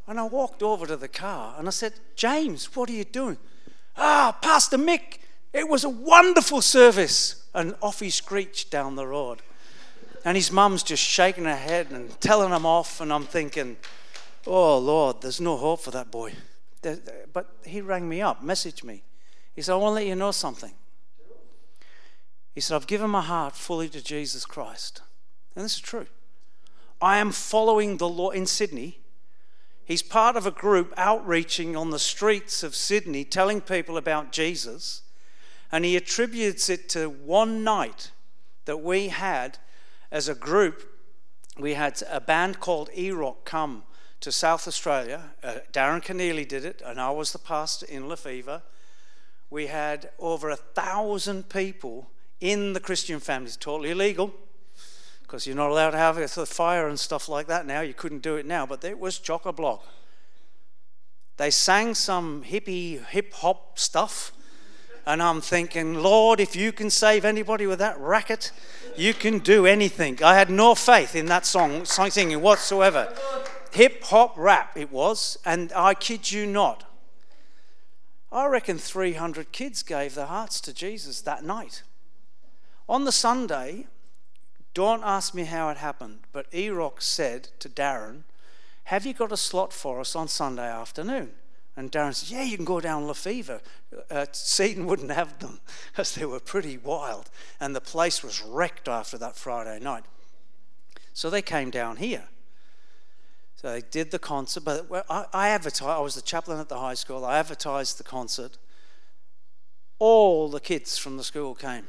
And 0.07 0.17
I 0.17 0.23
walked 0.23 0.63
over 0.63 0.87
to 0.87 0.95
the 0.95 1.09
car 1.09 1.55
and 1.59 1.67
I 1.67 1.71
said, 1.71 1.95
James, 2.15 2.73
what 2.73 2.89
are 2.89 2.93
you 2.93 3.03
doing? 3.03 3.37
Ah, 3.97 4.37
Pastor 4.41 4.77
Mick, 4.77 5.17
it 5.51 5.67
was 5.67 5.83
a 5.83 5.89
wonderful 5.89 6.61
service. 6.61 7.43
And 7.53 7.75
off 7.81 7.99
he 7.99 8.09
screeched 8.09 8.71
down 8.71 8.95
the 8.95 9.07
road. 9.07 9.41
And 10.23 10.37
his 10.37 10.53
mum's 10.53 10.83
just 10.83 11.03
shaking 11.03 11.43
her 11.43 11.55
head 11.55 11.91
and 11.91 12.17
telling 12.21 12.53
him 12.53 12.65
off. 12.65 13.01
And 13.01 13.11
I'm 13.11 13.25
thinking, 13.25 13.75
oh, 14.47 14.77
Lord, 14.77 15.21
there's 15.21 15.41
no 15.41 15.57
hope 15.57 15.81
for 15.81 15.91
that 15.91 16.11
boy. 16.11 16.33
But 17.33 17.47
he 17.65 17.81
rang 17.81 18.07
me 18.07 18.21
up, 18.21 18.43
messaged 18.43 18.83
me. 18.83 19.03
He 19.53 19.61
said, 19.61 19.73
I 19.73 19.77
want 19.77 19.91
to 19.91 19.95
let 19.95 20.07
you 20.07 20.15
know 20.15 20.31
something. 20.31 20.73
He 22.53 22.61
said, 22.61 22.75
I've 22.75 22.87
given 22.87 23.09
my 23.09 23.21
heart 23.21 23.55
fully 23.55 23.89
to 23.89 24.03
Jesus 24.03 24.45
Christ. 24.45 25.01
And 25.55 25.65
this 25.65 25.75
is 25.75 25.81
true. 25.81 26.07
I 27.01 27.17
am 27.17 27.31
following 27.31 27.97
the 27.97 28.09
law 28.09 28.29
in 28.29 28.45
Sydney. 28.45 28.99
He's 29.83 30.03
part 30.03 30.35
of 30.35 30.45
a 30.45 30.51
group 30.51 30.93
outreaching 30.97 31.75
on 31.75 31.89
the 31.89 31.99
streets 31.99 32.63
of 32.63 32.75
Sydney, 32.75 33.23
telling 33.23 33.61
people 33.61 33.97
about 33.97 34.31
Jesus. 34.31 35.01
And 35.71 35.83
he 35.83 35.95
attributes 35.95 36.69
it 36.69 36.89
to 36.89 37.09
one 37.09 37.63
night 37.63 38.11
that 38.65 38.77
we 38.77 39.07
had 39.09 39.57
as 40.11 40.27
a 40.27 40.35
group. 40.35 40.89
We 41.57 41.73
had 41.73 42.01
a 42.09 42.21
band 42.21 42.59
called 42.59 42.89
E 42.95 43.11
Rock 43.11 43.45
come 43.45 43.83
to 44.21 44.31
South 44.31 44.67
Australia. 44.67 45.31
Uh, 45.43 45.55
Darren 45.71 46.03
Keneally 46.03 46.47
did 46.47 46.65
it, 46.65 46.81
and 46.85 46.99
I 46.99 47.11
was 47.11 47.31
the 47.31 47.39
pastor 47.39 47.85
in 47.85 48.07
Lefevre. 48.07 48.61
We 49.49 49.67
had 49.67 50.09
over 50.19 50.49
a 50.49 50.55
thousand 50.55 51.49
people 51.49 52.09
in 52.39 52.73
the 52.73 52.79
Christian 52.79 53.19
families, 53.19 53.57
totally 53.57 53.91
illegal 53.91 54.33
because 55.29 55.45
you're 55.45 55.55
not 55.55 55.69
allowed 55.69 55.91
to 55.91 55.97
have 55.97 56.17
a 56.17 56.27
fire 56.27 56.87
and 56.87 56.99
stuff 56.99 57.29
like 57.29 57.45
that 57.45 57.67
now. 57.67 57.81
You 57.81 57.93
couldn't 57.93 58.23
do 58.23 58.35
it 58.37 58.47
now, 58.47 58.65
but 58.65 58.83
it 58.83 58.97
was 58.97 59.19
chock 59.19 59.45
a 59.45 59.53
block. 59.53 59.85
They 61.37 61.51
sang 61.51 61.93
some 61.93 62.43
hippie 62.43 63.05
hip 63.05 63.33
hop 63.35 63.77
stuff, 63.77 64.31
and 65.05 65.21
I'm 65.21 65.39
thinking, 65.39 65.93
Lord, 65.93 66.39
if 66.39 66.55
you 66.55 66.71
can 66.71 66.89
save 66.89 67.25
anybody 67.25 67.67
with 67.67 67.77
that 67.77 67.99
racket, 67.99 68.51
you 68.97 69.13
can 69.13 69.37
do 69.37 69.67
anything. 69.67 70.17
I 70.23 70.33
had 70.33 70.49
no 70.49 70.73
faith 70.73 71.15
in 71.15 71.27
that 71.27 71.45
song, 71.45 71.85
singing 71.85 72.41
whatsoever. 72.41 73.13
Hip 73.71 74.03
hop 74.05 74.33
rap 74.37 74.75
it 74.75 74.91
was, 74.91 75.37
and 75.45 75.71
I 75.73 75.93
kid 75.93 76.31
you 76.31 76.45
not. 76.45 76.85
I 78.31 78.45
reckon 78.45 78.77
300 78.77 79.51
kids 79.51 79.81
gave 79.83 80.15
their 80.15 80.27
hearts 80.27 80.61
to 80.61 80.73
Jesus 80.73 81.21
that 81.21 81.43
night. 81.43 81.83
On 82.87 83.05
the 83.05 83.11
Sunday, 83.11 83.87
don't 84.73 85.03
ask 85.03 85.33
me 85.33 85.45
how 85.45 85.69
it 85.69 85.77
happened, 85.77 86.21
but 86.31 86.49
Erock 86.51 87.01
said 87.01 87.49
to 87.59 87.69
Darren, 87.69 88.23
Have 88.85 89.05
you 89.05 89.13
got 89.13 89.31
a 89.31 89.37
slot 89.37 89.73
for 89.73 89.99
us 89.99 90.15
on 90.15 90.27
Sunday 90.27 90.69
afternoon? 90.69 91.31
And 91.75 91.91
Darren 91.91 92.13
said, 92.13 92.29
Yeah, 92.29 92.43
you 92.43 92.55
can 92.55 92.65
go 92.65 92.79
down 92.79 93.07
Lefevre. 93.07 93.61
Uh, 94.11 94.25
Seaton 94.31 94.85
wouldn't 94.85 95.11
have 95.11 95.39
them 95.39 95.59
because 95.91 96.13
they 96.13 96.25
were 96.25 96.39
pretty 96.39 96.77
wild. 96.77 97.29
And 97.59 97.75
the 97.75 97.81
place 97.81 98.23
was 98.23 98.41
wrecked 98.41 98.87
after 98.87 99.17
that 99.17 99.35
Friday 99.35 99.79
night. 99.79 100.05
So 101.13 101.29
they 101.29 101.41
came 101.41 101.69
down 101.69 101.97
here. 101.97 102.25
So 103.61 103.69
they 103.69 103.81
did 103.81 104.09
the 104.09 104.19
concert, 104.19 104.63
but 104.63 105.05
I, 105.09 105.49
advertised, 105.49 105.83
I 105.83 105.99
was 105.99 106.15
the 106.15 106.21
chaplain 106.21 106.61
at 106.61 106.69
the 106.69 106.79
high 106.79 106.93
school, 106.93 107.25
I 107.25 107.39
advertised 107.39 107.99
the 107.99 108.05
concert. 108.05 108.57
All 109.99 110.47
the 110.47 110.61
kids 110.61 110.97
from 110.97 111.17
the 111.17 111.25
school 111.25 111.55
came. 111.55 111.85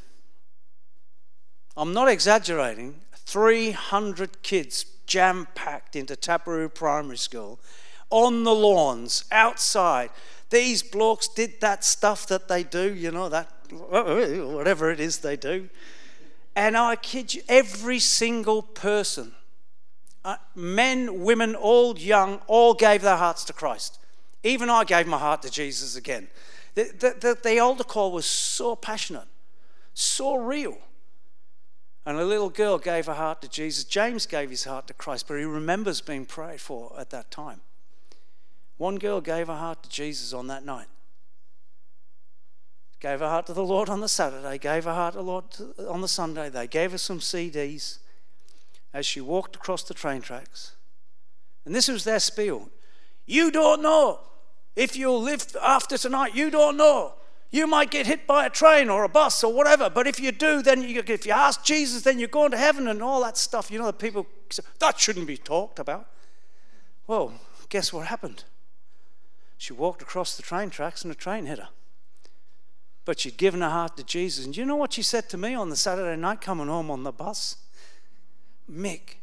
I'm 1.77 1.93
not 1.93 2.09
exaggerating, 2.09 3.03
300 3.15 4.43
kids 4.43 4.85
jam 5.07 5.47
packed 5.55 5.95
into 5.95 6.17
Taperoo 6.17 6.75
Primary 6.75 7.19
School 7.19 7.61
on 8.11 8.43
the 8.43 8.53
lawns, 8.53 9.25
outside. 9.31 10.11
These 10.51 10.83
blokes 10.83 11.29
did 11.29 11.61
that 11.61 11.85
stuff 11.85 12.27
that 12.27 12.49
they 12.49 12.65
do, 12.65 12.93
you 12.93 13.13
know, 13.13 13.29
that 13.29 13.49
whatever 13.71 14.91
it 14.91 14.99
is 14.99 15.19
they 15.19 15.37
do. 15.37 15.69
And 16.57 16.77
I 16.77 16.97
kid 16.97 17.33
you, 17.33 17.43
every 17.49 18.01
single 18.01 18.61
person, 18.61 19.37
uh, 20.25 20.37
men, 20.55 21.23
women, 21.23 21.57
old, 21.57 21.99
young, 21.99 22.41
all 22.47 22.75
gave 22.75 23.03
their 23.03 23.17
hearts 23.17 23.45
to 23.45 23.53
Christ. 23.53 23.99
Even 24.43 24.71
I 24.71 24.85
gave 24.85 25.07
my 25.07 25.19
heart 25.19 25.43
to 25.43 25.51
Jesus 25.51 25.97
again. 25.97 26.29
The, 26.75 26.85
the, 26.85 27.17
the, 27.21 27.39
the 27.43 27.59
altar 27.59 27.85
call 27.85 28.13
was 28.13 28.27
so 28.27 28.77
passionate, 28.77 29.29
so 29.95 30.37
real. 30.37 30.79
And 32.07 32.19
a 32.19 32.25
little 32.25 32.51
girl 32.51 32.79
gave 32.79 33.07
her 33.07 33.15
heart 33.15 33.43
to 33.43 33.49
Jesus. 33.49 33.85
James 33.85 34.27
gave 34.27 34.51
his 34.51 34.65
heart 34.65 34.87
to 34.87 34.95
Christ, 34.95 35.29
but 35.29 35.37
he 35.37 35.45
remembers 35.45 36.01
being 36.01 36.25
prayed 36.25 36.61
for 36.61 36.93
at 36.99 37.11
that 37.11 37.31
time. 37.31 37.61
One 38.79 38.97
girl 38.97 39.21
gave 39.21 39.49
her 39.49 39.57
heart 39.57 39.83
to 39.83 39.91
Jesus 39.91 40.33
on 40.33 40.47
that 40.47 40.65
night. 40.65 40.87
gave 42.99 43.21
her 43.21 43.29
heart 43.29 43.47
to 43.47 43.53
the 43.53 43.65
Lord 43.65 43.91
on 43.91 44.01
the 44.01 44.09
Saturday, 44.09 44.57
gave 44.57 44.85
her 44.85 44.95
heart 44.95 45.13
to 45.13 45.19
the 45.19 45.25
Lord 45.25 45.45
on 45.87 46.01
the 46.01 46.09
Sunday. 46.09 46.49
They 46.49 46.67
gave 46.67 46.93
her 46.93 46.99
some 46.99 47.19
CDs 47.19 47.99
as 48.93 49.07
she 49.07 49.21
walked 49.21 49.57
across 49.57 49.83
the 49.83 49.95
train 49.95 50.21
tracks. 50.21 50.75
And 51.65 51.75
this 51.75 51.89
was 51.89 52.05
their 52.05 52.21
spiel. 52.21 52.71
You 53.27 53.51
don't 53.51 53.83
know. 53.83 54.21
If 54.77 54.97
you'll 54.97 55.23
live 55.23 55.57
after 55.63 55.99
tonight, 55.99 56.35
you 56.35 56.51
don't 56.51 56.77
know. 56.77 57.15
You 57.51 57.67
might 57.67 57.91
get 57.91 58.07
hit 58.07 58.27
by 58.27 58.47
a 58.47 58.51
train 58.51 58.89
or 58.89 59.03
a 59.03 59.09
bus 59.09 59.43
or 59.43 59.53
whatever, 59.53 59.91
but 59.91 60.07
if 60.07 60.21
you 60.21 60.31
do, 60.31 60.63
then 60.63 60.83
you, 60.83 61.03
if 61.05 61.27
you 61.27 61.33
ask 61.33 61.65
Jesus, 61.65 62.03
then 62.03 62.21
you're 62.21 62.29
going 62.29 62.53
to 62.53 62.57
heaven 62.57 62.87
and 62.87 63.03
all 63.03 63.23
that 63.25 63.37
stuff. 63.37 63.71
You 63.71 63.81
know, 63.81 63.87
the 63.87 63.93
people 63.93 64.27
say, 64.51 64.63
that 64.79 65.01
shouldn't 65.01 65.27
be 65.27 65.37
talked 65.37 65.81
about. 65.81 66.07
Well, 67.09 67.33
guess 67.69 67.93
what 67.93 68.07
happened? 68.07 68.45
She 69.59 69.73
walked 69.73 70.01
across 70.01 70.37
the 70.37 70.43
train 70.43 70.71
tracks 70.71 71.03
and 71.03 71.11
a 71.11 71.15
train 71.15 71.47
hit 71.47 71.59
her. 71.59 71.69
But 73.05 73.19
she'd 73.19 73.37
given 73.37 73.63
her 73.63 73.69
heart 73.69 73.97
to 73.97 74.05
Jesus. 74.05 74.45
And 74.47 74.57
you 74.57 74.65
know 74.65 74.77
what 74.77 74.93
she 74.93 75.03
said 75.03 75.29
to 75.31 75.37
me 75.37 75.55
on 75.55 75.71
the 75.71 75.77
Saturday 75.77 76.21
night 76.21 76.41
coming 76.41 76.69
home 76.69 76.91
on 76.91 77.03
the 77.03 77.13
bus? 77.13 77.57
Mick, 78.71 79.17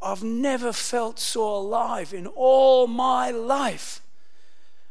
I've 0.00 0.22
never 0.22 0.72
felt 0.72 1.18
so 1.18 1.56
alive 1.56 2.14
in 2.14 2.26
all 2.26 2.86
my 2.86 3.30
life. 3.30 4.00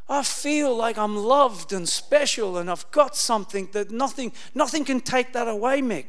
I 0.08 0.24
feel 0.24 0.76
like 0.76 0.98
I'm 0.98 1.18
loved 1.18 1.74
and 1.74 1.90
special 1.90 2.58
and 2.58 2.70
I've 2.70 2.90
got 2.92 3.16
something 3.16 3.70
that 3.72 3.92
nothing, 3.92 4.34
nothing 4.54 4.86
can 4.86 5.00
take 5.00 5.34
that 5.34 5.48
away, 5.48 5.82
Mick. 5.82 6.06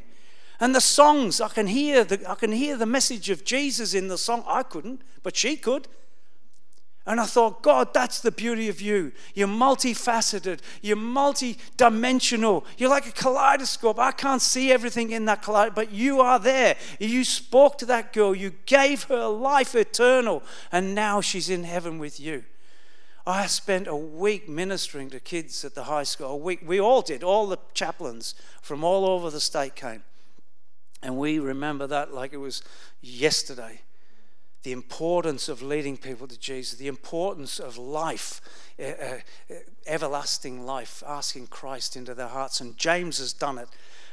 And 0.59 0.73
the 0.73 0.81
songs, 0.81 1.39
I 1.41 1.49
can 1.49 1.67
hear 1.67 2.03
the, 2.03 2.29
I 2.29 2.35
can 2.35 2.51
hear 2.51 2.77
the 2.77 2.85
message 2.85 3.29
of 3.29 3.43
Jesus 3.43 3.93
in 3.93 4.07
the 4.07 4.17
song. 4.17 4.43
I 4.47 4.63
couldn't, 4.63 5.01
but 5.23 5.35
she 5.35 5.55
could. 5.55 5.87
And 7.07 7.21
I 7.21 7.25
thought, 7.25 7.63
God, 7.63 7.93
that's 7.93 8.19
the 8.19 8.33
beauty 8.33 8.67
of 8.67 8.81
you. 8.81 9.13
You're 9.33 9.47
multifaceted, 9.47 10.59
you're 10.81 10.97
multi-dimensional, 10.97 12.65
you're 12.77 12.89
like 12.89 13.07
a 13.07 13.13
kaleidoscope. 13.13 13.97
I 13.97 14.11
can't 14.11 14.41
see 14.41 14.73
everything 14.73 15.11
in 15.11 15.23
that 15.25 15.41
kaleidoscope, 15.41 15.75
but 15.75 15.91
you 15.93 16.19
are 16.19 16.37
there. 16.37 16.75
You 16.99 17.23
spoke 17.23 17.77
to 17.77 17.85
that 17.85 18.11
girl, 18.11 18.35
you 18.35 18.51
gave 18.65 19.03
her 19.03 19.25
life 19.27 19.73
eternal, 19.73 20.43
and 20.69 20.93
now 20.93 21.21
she's 21.21 21.49
in 21.49 21.63
heaven 21.63 21.97
with 21.97 22.19
you. 22.19 22.43
I 23.25 23.47
spent 23.47 23.87
a 23.87 23.95
week 23.95 24.49
ministering 24.49 25.09
to 25.11 25.21
kids 25.21 25.63
at 25.63 25.75
the 25.75 25.85
high 25.85 26.03
school. 26.03 26.27
A 26.27 26.35
week, 26.35 26.59
we 26.65 26.79
all 26.79 27.01
did. 27.01 27.23
All 27.23 27.47
the 27.47 27.59
chaplains 27.73 28.35
from 28.61 28.83
all 28.83 29.05
over 29.05 29.29
the 29.29 29.39
state 29.39 29.75
came. 29.75 30.03
And 31.01 31.17
we 31.17 31.39
remember 31.39 31.87
that 31.87 32.13
like 32.13 32.33
it 32.33 32.37
was 32.37 32.63
yesterday 33.01 33.81
the 34.63 34.71
importance 34.71 35.49
of 35.49 35.61
leading 35.61 35.97
people 35.97 36.27
to 36.27 36.39
Jesus, 36.39 36.77
the 36.77 36.87
importance 36.87 37.59
of 37.59 37.77
life, 37.77 38.41
uh, 38.79 38.83
uh, 38.83 39.17
everlasting 39.85 40.65
life, 40.65 41.03
asking 41.07 41.47
Christ 41.47 41.95
into 41.95 42.13
their 42.13 42.27
hearts. 42.27 42.59
And 42.59 42.77
James 42.77 43.19
has 43.19 43.33
done 43.33 43.57
it. 43.57 43.69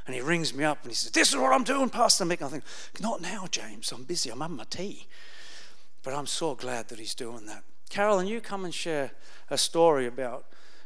And 0.06 0.14
he 0.14 0.20
rings 0.20 0.52
me 0.52 0.64
up 0.64 0.82
and 0.82 0.90
he 0.90 0.94
says, 0.94 1.12
This 1.12 1.30
is 1.30 1.36
what 1.36 1.52
I'm 1.52 1.64
doing, 1.64 1.88
Pastor 1.88 2.24
Mick. 2.24 2.42
I 2.42 2.48
think, 2.48 2.64
Not 3.00 3.22
now, 3.22 3.46
James. 3.50 3.90
I'm 3.90 4.04
busy. 4.04 4.30
I'm 4.30 4.40
having 4.40 4.56
my 4.56 4.64
tea. 4.68 5.06
But 6.02 6.12
I'm 6.12 6.26
so 6.26 6.54
glad 6.54 6.88
that 6.88 6.98
he's 6.98 7.14
doing 7.14 7.46
that. 7.46 7.64
Carolyn, 7.88 8.26
you 8.26 8.40
come 8.40 8.64
and 8.66 8.74
share 8.74 9.12
a 9.50 9.56
story 9.56 10.06
about 10.06 10.44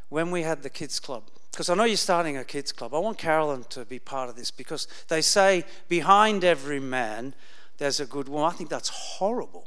when 0.08 0.30
we 0.30 0.42
had 0.42 0.62
the 0.62 0.70
kids' 0.70 1.00
club. 1.00 1.24
Because 1.50 1.68
I 1.68 1.74
know 1.74 1.84
you're 1.84 1.96
starting 1.96 2.36
a 2.36 2.44
kids' 2.44 2.70
club. 2.70 2.94
I 2.94 2.98
want 2.98 3.18
Carolyn 3.18 3.64
to 3.70 3.84
be 3.84 3.98
part 3.98 4.28
of 4.28 4.36
this 4.36 4.52
because 4.52 4.86
they 5.08 5.20
say 5.20 5.64
behind 5.88 6.44
every 6.44 6.78
man 6.78 7.34
there's 7.78 8.00
a 8.00 8.06
good 8.06 8.28
woman. 8.28 8.50
I 8.50 8.54
think 8.54 8.70
that's 8.70 8.88
horrible. 8.88 9.66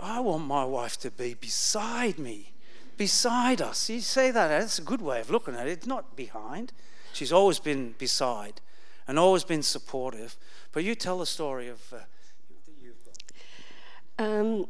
I 0.00 0.20
want 0.20 0.46
my 0.46 0.64
wife 0.64 0.98
to 1.00 1.10
be 1.10 1.34
beside 1.34 2.18
me, 2.18 2.52
beside 2.96 3.60
us. 3.60 3.88
You 3.88 4.00
say 4.00 4.30
that, 4.30 4.48
that's 4.48 4.78
a 4.78 4.82
good 4.82 5.02
way 5.02 5.20
of 5.20 5.30
looking 5.30 5.54
at 5.54 5.66
it. 5.66 5.72
It's 5.72 5.86
not 5.86 6.16
behind. 6.16 6.72
She's 7.12 7.32
always 7.32 7.58
been 7.58 7.94
beside 7.98 8.60
and 9.06 9.18
always 9.18 9.44
been 9.44 9.62
supportive. 9.62 10.36
But 10.72 10.84
you 10.84 10.94
tell 10.94 11.18
the 11.18 11.26
story 11.26 11.68
of. 11.68 11.80
Uh, 11.92 14.22
um, 14.22 14.66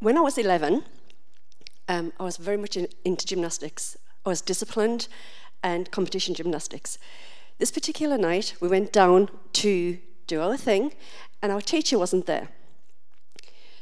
when 0.00 0.18
I 0.18 0.20
was 0.20 0.38
11, 0.38 0.84
um, 1.88 2.12
I 2.18 2.22
was 2.22 2.36
very 2.36 2.56
much 2.56 2.76
in, 2.76 2.88
into 3.04 3.26
gymnastics. 3.26 3.96
I 4.24 4.28
was 4.28 4.40
disciplined 4.40 5.08
and 5.62 5.90
competition 5.90 6.34
gymnastics. 6.34 6.98
This 7.58 7.70
particular 7.70 8.18
night, 8.18 8.54
we 8.60 8.68
went 8.68 8.92
down 8.92 9.30
to 9.54 9.98
do 10.26 10.40
our 10.40 10.56
thing, 10.56 10.92
and 11.42 11.52
our 11.52 11.60
teacher 11.60 11.98
wasn't 11.98 12.26
there. 12.26 12.48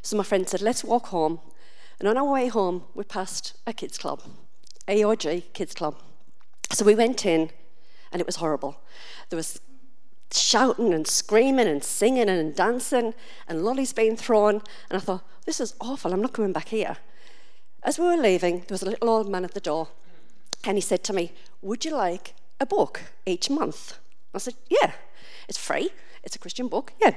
So 0.02 0.16
my 0.16 0.24
friend 0.24 0.48
said, 0.48 0.62
Let's 0.62 0.84
walk 0.84 1.06
home. 1.06 1.40
And 2.00 2.08
on 2.08 2.18
our 2.18 2.32
way 2.32 2.48
home, 2.48 2.84
we 2.94 3.04
passed 3.04 3.54
a 3.66 3.72
kids' 3.72 3.98
club, 3.98 4.22
AOG 4.88 5.52
Kids 5.52 5.74
Club. 5.74 5.96
So 6.72 6.84
we 6.84 6.96
went 6.96 7.24
in, 7.24 7.50
and 8.10 8.20
it 8.20 8.26
was 8.26 8.36
horrible. 8.36 8.80
There 9.28 9.36
was 9.36 9.60
shouting 10.32 10.92
and 10.92 11.06
screaming 11.06 11.68
and 11.68 11.84
singing 11.84 12.28
and 12.28 12.54
dancing, 12.56 13.14
and 13.46 13.64
lollies 13.64 13.92
being 13.92 14.16
thrown. 14.16 14.56
And 14.90 14.96
I 14.96 14.98
thought, 14.98 15.24
This 15.46 15.60
is 15.60 15.74
awful. 15.80 16.12
I'm 16.12 16.22
not 16.22 16.32
coming 16.32 16.52
back 16.52 16.68
here. 16.68 16.96
As 17.84 17.98
we 17.98 18.06
were 18.06 18.16
leaving, 18.16 18.60
there 18.60 18.74
was 18.74 18.82
a 18.82 18.90
little 18.90 19.08
old 19.08 19.28
man 19.28 19.44
at 19.44 19.54
the 19.54 19.60
door, 19.60 19.88
and 20.64 20.76
he 20.76 20.80
said 20.80 21.04
to 21.04 21.12
me, 21.12 21.32
Would 21.62 21.84
you 21.84 21.92
like 21.92 22.34
a 22.58 22.66
book 22.66 23.02
each 23.26 23.50
month? 23.50 23.98
I 24.34 24.38
said, 24.38 24.54
Yeah, 24.68 24.92
it's 25.48 25.58
free. 25.58 25.90
It's 26.22 26.36
a 26.36 26.38
Christian 26.38 26.68
book, 26.68 26.92
yeah. 27.00 27.14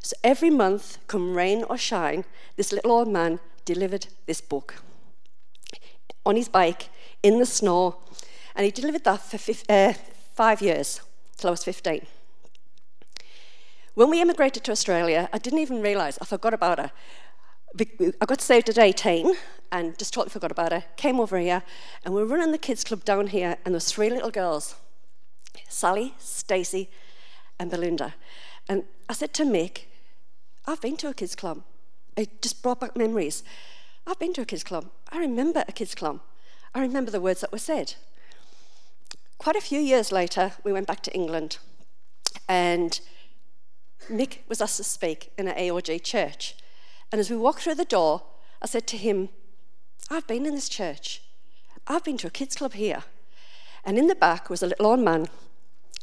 So 0.00 0.16
every 0.24 0.50
month, 0.50 0.98
come 1.06 1.34
rain 1.34 1.64
or 1.68 1.76
shine, 1.76 2.24
this 2.56 2.72
little 2.72 2.92
old 2.92 3.08
man 3.08 3.40
delivered 3.64 4.06
this 4.26 4.40
book 4.40 4.82
on 6.24 6.36
his 6.36 6.48
bike 6.48 6.88
in 7.22 7.38
the 7.38 7.46
snow, 7.46 7.96
and 8.54 8.64
he 8.64 8.70
delivered 8.70 9.04
that 9.04 9.20
for 9.20 9.38
uh, 9.68 9.92
five 10.34 10.62
years 10.62 11.00
till 11.36 11.48
I 11.48 11.50
was 11.50 11.64
15. 11.64 12.06
When 13.94 14.10
we 14.10 14.20
immigrated 14.20 14.62
to 14.64 14.72
Australia, 14.72 15.28
I 15.32 15.38
didn't 15.38 15.58
even 15.58 15.82
realise 15.82 16.18
I 16.20 16.24
forgot 16.24 16.54
about 16.54 16.78
her. 16.78 16.92
I 18.20 18.26
got 18.26 18.40
saved 18.40 18.68
at 18.68 18.78
18 18.78 19.34
and 19.72 19.98
just 19.98 20.14
totally 20.14 20.30
forgot 20.30 20.50
about 20.50 20.72
her. 20.72 20.84
Came 20.96 21.20
over 21.20 21.38
here, 21.38 21.62
and 22.04 22.14
we 22.14 22.22
were 22.22 22.28
running 22.28 22.52
the 22.52 22.58
kids' 22.58 22.84
club 22.84 23.04
down 23.04 23.26
here, 23.26 23.56
and 23.64 23.74
there 23.74 23.80
three 23.80 24.10
little 24.10 24.30
girls 24.30 24.76
Sally, 25.68 26.14
Stacey, 26.18 26.88
and 27.58 27.70
Belinda. 27.70 28.14
And 28.68 28.84
I 29.08 29.12
said 29.12 29.32
to 29.34 29.44
Mick, 29.44 29.82
I've 30.66 30.80
been 30.80 30.96
to 30.98 31.08
a 31.08 31.14
kids' 31.14 31.34
club. 31.34 31.62
It 32.16 32.42
just 32.42 32.62
brought 32.62 32.80
back 32.80 32.96
memories. 32.96 33.42
I've 34.06 34.18
been 34.18 34.32
to 34.34 34.42
a 34.42 34.46
kids' 34.46 34.64
club. 34.64 34.86
I 35.10 35.18
remember 35.18 35.64
a 35.66 35.72
kids' 35.72 35.94
club. 35.94 36.20
I 36.74 36.80
remember 36.80 37.10
the 37.10 37.20
words 37.20 37.40
that 37.40 37.52
were 37.52 37.58
said. 37.58 37.94
Quite 39.38 39.56
a 39.56 39.60
few 39.60 39.78
years 39.78 40.12
later, 40.12 40.52
we 40.64 40.72
went 40.72 40.86
back 40.86 41.02
to 41.04 41.14
England, 41.14 41.58
and 42.48 43.00
Mick 44.10 44.38
was 44.48 44.60
asked 44.60 44.78
to 44.78 44.84
speak 44.84 45.30
in 45.38 45.48
an 45.48 45.56
AOG 45.56 46.02
church. 46.02 46.56
And 47.12 47.20
as 47.20 47.30
we 47.30 47.36
walked 47.36 47.62
through 47.62 47.76
the 47.76 47.84
door, 47.84 48.22
I 48.60 48.66
said 48.66 48.86
to 48.88 48.96
him, 48.96 49.28
I've 50.10 50.26
been 50.26 50.46
in 50.46 50.54
this 50.54 50.68
church. 50.68 51.22
I've 51.86 52.04
been 52.04 52.18
to 52.18 52.26
a 52.26 52.30
kids' 52.30 52.56
club 52.56 52.74
here. 52.74 53.04
And 53.84 53.96
in 53.96 54.08
the 54.08 54.14
back 54.14 54.50
was 54.50 54.62
a 54.62 54.66
little 54.66 54.86
old 54.86 55.00
man. 55.00 55.28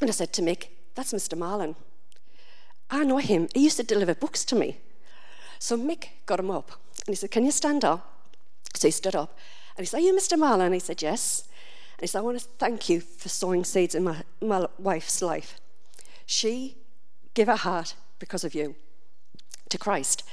And 0.01 0.09
I 0.09 0.13
said 0.13 0.33
to 0.33 0.41
Mick, 0.41 0.67
that's 0.95 1.13
Mr. 1.13 1.37
Marlin. 1.37 1.75
I 2.89 3.03
know 3.03 3.17
him. 3.17 3.47
He 3.53 3.63
used 3.63 3.77
to 3.77 3.83
deliver 3.83 4.15
books 4.15 4.45
to 4.45 4.55
me. 4.55 4.77
So 5.59 5.77
Mick 5.77 6.07
got 6.25 6.39
him 6.39 6.51
up 6.51 6.71
and 7.05 7.13
he 7.13 7.15
said, 7.15 7.31
Can 7.31 7.45
you 7.45 7.51
stand 7.51 7.83
up? 7.83 8.11
So 8.73 8.87
he 8.87 8.91
stood 8.91 9.15
up 9.15 9.37
and 9.77 9.85
he 9.85 9.87
said, 9.87 9.97
Are 9.97 10.01
you 10.01 10.15
Mr. 10.15 10.37
Marlin? 10.37 10.67
And 10.67 10.73
he 10.73 10.79
said, 10.79 11.01
Yes. 11.01 11.47
And 11.97 12.01
he 12.01 12.07
said, 12.07 12.19
I 12.19 12.21
want 12.21 12.39
to 12.39 12.47
thank 12.57 12.89
you 12.89 12.99
for 12.99 13.29
sowing 13.29 13.63
seeds 13.63 13.95
in 13.95 14.03
my, 14.03 14.23
my 14.41 14.67
wife's 14.77 15.21
life. 15.21 15.59
She 16.25 16.77
gave 17.33 17.47
her 17.47 17.55
heart 17.55 17.95
because 18.19 18.43
of 18.43 18.55
you 18.55 18.75
to 19.69 19.77
Christ. 19.77 20.23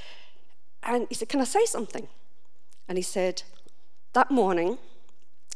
And 0.83 1.07
he 1.09 1.15
said, 1.15 1.29
Can 1.29 1.41
I 1.41 1.45
say 1.45 1.65
something? 1.65 2.07
And 2.87 2.97
he 2.97 3.01
said, 3.01 3.43
That 4.13 4.31
morning, 4.31 4.77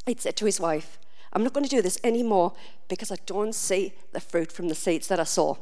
he'd 0.06 0.20
said 0.20 0.36
to 0.36 0.46
his 0.46 0.60
wife, 0.60 0.98
I'm 1.32 1.42
not 1.42 1.52
going 1.52 1.64
to 1.64 1.70
do 1.70 1.82
this 1.82 1.98
anymore 2.02 2.52
because 2.88 3.10
I 3.12 3.16
don't 3.26 3.54
see 3.54 3.92
the 4.12 4.20
fruit 4.20 4.50
from 4.50 4.68
the 4.68 4.74
seeds 4.74 5.08
that 5.08 5.20
I 5.20 5.24
saw. 5.24 5.56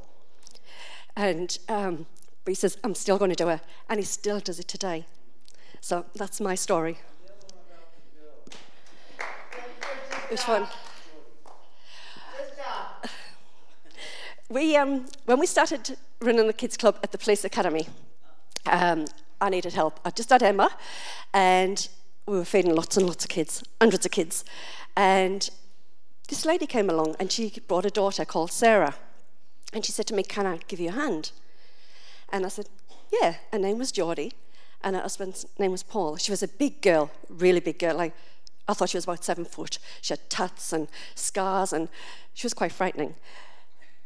And 1.16 1.58
um, 1.68 2.06
he 2.46 2.54
says, 2.54 2.78
I'm 2.84 2.94
still 2.94 3.18
going 3.18 3.30
to 3.30 3.36
do 3.36 3.48
it. 3.48 3.60
And 3.88 3.98
he 3.98 4.04
still 4.04 4.40
does 4.40 4.58
it 4.58 4.68
today. 4.68 5.06
So 5.80 6.04
that's 6.14 6.40
my 6.40 6.54
story. 6.54 6.98
It 9.18 10.30
was 10.30 10.42
fun. 10.42 10.66
We, 14.48 14.76
um, 14.76 15.06
when 15.24 15.40
we 15.40 15.46
started 15.46 15.96
running 16.20 16.46
the 16.46 16.52
kids' 16.52 16.76
club 16.76 17.00
at 17.02 17.10
the 17.10 17.18
Police 17.18 17.44
Academy, 17.44 17.88
um, 18.66 19.06
I 19.40 19.50
needed 19.50 19.72
help. 19.72 19.98
I 20.04 20.10
just 20.10 20.30
had 20.30 20.42
Emma, 20.42 20.70
and 21.34 21.88
we 22.26 22.36
were 22.36 22.44
feeding 22.44 22.74
lots 22.74 22.96
and 22.96 23.06
lots 23.06 23.24
of 23.24 23.30
kids, 23.30 23.62
hundreds 23.80 24.04
of 24.04 24.12
kids. 24.12 24.44
And 24.96 25.48
this 26.28 26.44
lady 26.44 26.66
came 26.66 26.90
along 26.90 27.16
and 27.20 27.30
she 27.30 27.52
brought 27.68 27.86
a 27.86 27.90
daughter 27.90 28.24
called 28.24 28.50
Sarah. 28.50 28.96
And 29.72 29.84
she 29.84 29.92
said 29.92 30.06
to 30.08 30.14
me, 30.14 30.22
Can 30.22 30.46
I 30.46 30.60
give 30.68 30.80
you 30.80 30.88
a 30.88 30.92
hand? 30.92 31.30
And 32.30 32.44
I 32.44 32.48
said, 32.48 32.68
Yeah. 33.12 33.36
Her 33.52 33.58
name 33.58 33.78
was 33.78 33.92
Geordie, 33.92 34.32
and 34.82 34.96
her 34.96 35.02
husband's 35.02 35.46
name 35.58 35.72
was 35.72 35.82
Paul. 35.82 36.16
She 36.16 36.32
was 36.32 36.42
a 36.42 36.48
big 36.48 36.82
girl, 36.82 37.10
really 37.28 37.60
big 37.60 37.78
girl, 37.78 37.96
like 37.96 38.14
I 38.68 38.74
thought 38.74 38.88
she 38.88 38.96
was 38.96 39.04
about 39.04 39.24
seven 39.24 39.44
foot. 39.44 39.78
She 40.00 40.12
had 40.12 40.28
tats 40.28 40.72
and 40.72 40.88
scars, 41.14 41.72
and 41.72 41.88
she 42.34 42.46
was 42.46 42.54
quite 42.54 42.72
frightening. 42.72 43.14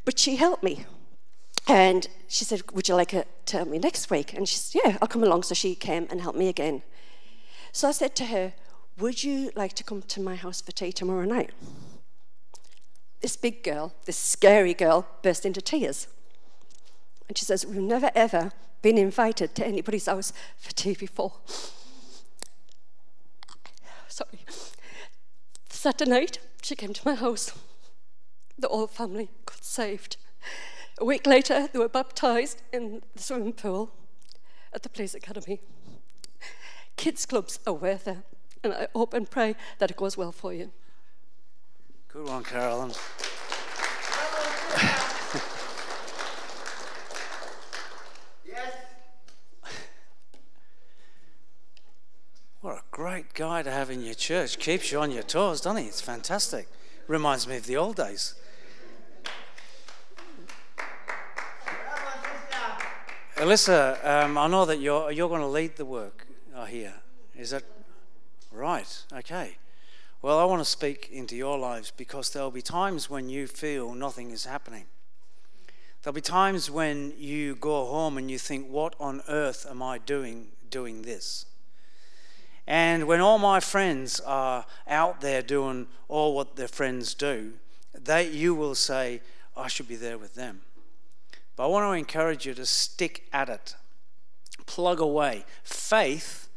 But 0.05 0.19
she 0.19 0.37
helped 0.37 0.63
me. 0.63 0.85
And 1.67 2.07
she 2.29 2.45
said, 2.45 2.63
Would 2.73 2.89
you 2.89 2.95
like 2.95 3.11
to 3.11 3.57
help 3.57 3.69
me 3.69 3.79
next 3.79 4.11
week? 4.11 4.35
And 4.35 4.49
she 4.49 4.57
said, 4.57 4.83
Yeah, 4.85 4.99
I'll 5.01 5.09
come 5.09 5.23
along. 5.23 5.45
So 5.45 5.55
she 5.55 5.75
came 5.75 6.07
and 6.11 6.21
helped 6.21 6.39
me 6.39 6.49
again. 6.49 6.83
So 7.73 7.89
I 7.89 7.93
said 7.93 8.15
to 8.17 8.27
her, 8.27 8.55
Would 8.99 9.25
you 9.25 9.51
like 9.55 9.75
to 9.75 9.85
come 9.85 10.03
to 10.03 10.21
my 10.21 10.35
house 10.37 10.61
for 10.61 10.73
tea 10.73 10.93
tomorrow 10.93 11.25
night? 11.25 11.51
This 13.21 13.37
big 13.37 13.63
girl, 13.63 13.95
this 14.07 14.17
scary 14.17 14.75
girl, 14.75 15.07
burst 15.23 15.45
into 15.45 15.61
tears. 15.61 16.09
And 17.29 17.37
she 17.37 17.45
says, 17.45 17.67
We've 17.67 17.81
never 17.81 18.11
ever 18.15 18.53
been 18.83 18.99
invited 18.99 19.55
to 19.55 19.67
anybody's 19.67 20.07
house 20.07 20.33
for 20.59 20.73
tea 20.73 20.95
before. 20.95 21.35
Sorry. 24.09 24.45
Saturday 25.69 26.11
night, 26.11 26.39
she 26.63 26.75
came 26.75 26.93
to 26.93 27.09
my 27.09 27.15
house. 27.15 27.53
The 28.59 28.69
whole 28.69 28.87
family 28.87 29.31
got 29.47 29.65
saved. 29.65 30.17
A 30.99 31.05
week 31.05 31.27
later, 31.27 31.69
they 31.73 31.79
were 31.79 31.89
baptized 31.89 32.63
in 32.73 33.03
the 33.15 33.23
swimming 33.23 33.53
pool 33.53 33.91
at 34.73 34.83
the 34.83 34.89
Police 34.89 35.15
Academy. 35.15 35.61
Kids' 37.01 37.25
clubs 37.25 37.59
are 37.67 37.73
worth 37.73 38.07
it, 38.07 38.19
and 38.63 38.75
I 38.75 38.87
hope 38.95 39.15
and 39.15 39.29
pray 39.29 39.57
that 39.79 39.91
it 39.91 39.97
goes 39.97 40.19
well 40.19 40.33
for 40.33 40.53
you. 40.53 40.71
Good 42.09 42.29
one, 42.29 42.45
Carolyn. 42.45 42.91
yes. 48.47 48.75
What 52.61 52.75
a 52.75 52.83
great 52.91 53.33
guy 53.33 53.63
to 53.63 53.71
have 53.71 53.89
in 53.89 54.03
your 54.03 54.13
church. 54.13 54.59
Keeps 54.59 54.93
you 54.93 55.01
on 55.01 55.11
your 55.11 55.23
toes, 55.23 55.63
doesn't 55.63 55.83
he? 55.83 55.89
It's 55.89 56.03
fantastic. 56.03 56.69
Reminds 57.07 57.49
me 57.49 57.57
of 57.57 57.65
the 57.65 57.79
old 57.79 57.97
days. 57.97 58.35
Alyssa, 63.37 64.05
um, 64.05 64.37
I 64.37 64.47
know 64.49 64.67
that 64.67 64.81
you're, 64.81 65.11
you're 65.11 65.31
going 65.31 65.41
to 65.41 65.47
lead 65.47 65.77
the 65.77 65.87
work, 65.87 66.27
Oh, 66.61 66.65
I 66.65 66.69
hear. 66.69 66.93
Is 67.39 67.51
that 67.51 67.63
right? 68.53 69.05
Okay. 69.15 69.57
Well, 70.21 70.39
I 70.39 70.45
want 70.45 70.61
to 70.61 70.69
speak 70.69 71.09
into 71.11 71.35
your 71.35 71.59
lives 71.59 71.91
because 71.91 72.29
there'll 72.31 72.51
be 72.51 72.61
times 72.61 73.09
when 73.09 73.31
you 73.31 73.47
feel 73.47 73.95
nothing 73.95 74.31
is 74.31 74.45
happening. 74.45 74.85
There'll 76.03 76.15
be 76.15 76.21
times 76.21 76.71
when 76.71 77.15
you 77.17 77.55
go 77.55 77.87
home 77.87 78.19
and 78.19 78.31
you 78.31 78.37
think, 78.37 78.69
What 78.69 78.95
on 79.01 79.23
earth 79.27 79.67
am 79.71 79.83
I 79.83 79.99
doing 79.99 80.49
doing 80.69 81.01
this? 81.01 81.47
And 82.67 83.07
when 83.07 83.21
all 83.21 83.39
my 83.39 83.61
friends 83.61 84.21
are 84.21 84.67
out 84.87 85.23
there 85.23 85.41
doing 85.41 85.87
all 86.09 86.35
what 86.35 86.57
their 86.57 86.69
friends 86.69 87.15
do, 87.15 87.55
they, 87.95 88.29
you 88.29 88.55
will 88.55 88.75
say, 88.75 89.23
I 89.57 89.69
should 89.69 89.89
be 89.89 89.97
there 89.97 90.19
with 90.19 90.35
them. 90.35 90.61
But 91.57 91.65
I 91.65 91.67
want 91.69 91.91
to 91.91 91.99
encourage 91.99 92.45
you 92.45 92.53
to 92.53 92.67
stick 92.67 93.27
at 93.33 93.49
it, 93.49 93.77
plug 94.67 95.01
away. 95.01 95.47
Faith 95.65 96.49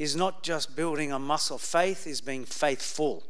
is 0.00 0.16
not 0.16 0.42
just 0.42 0.74
building 0.74 1.12
a 1.12 1.18
muscle, 1.18 1.58
faith 1.58 2.06
is 2.06 2.22
being 2.22 2.46
faithful. 2.46 3.22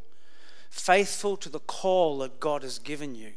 Faithful 0.71 1.37
to 1.37 1.49
the 1.49 1.59
call 1.59 2.19
that 2.19 2.39
God 2.39 2.63
has 2.63 2.79
given 2.79 3.17
you, 3.17 3.33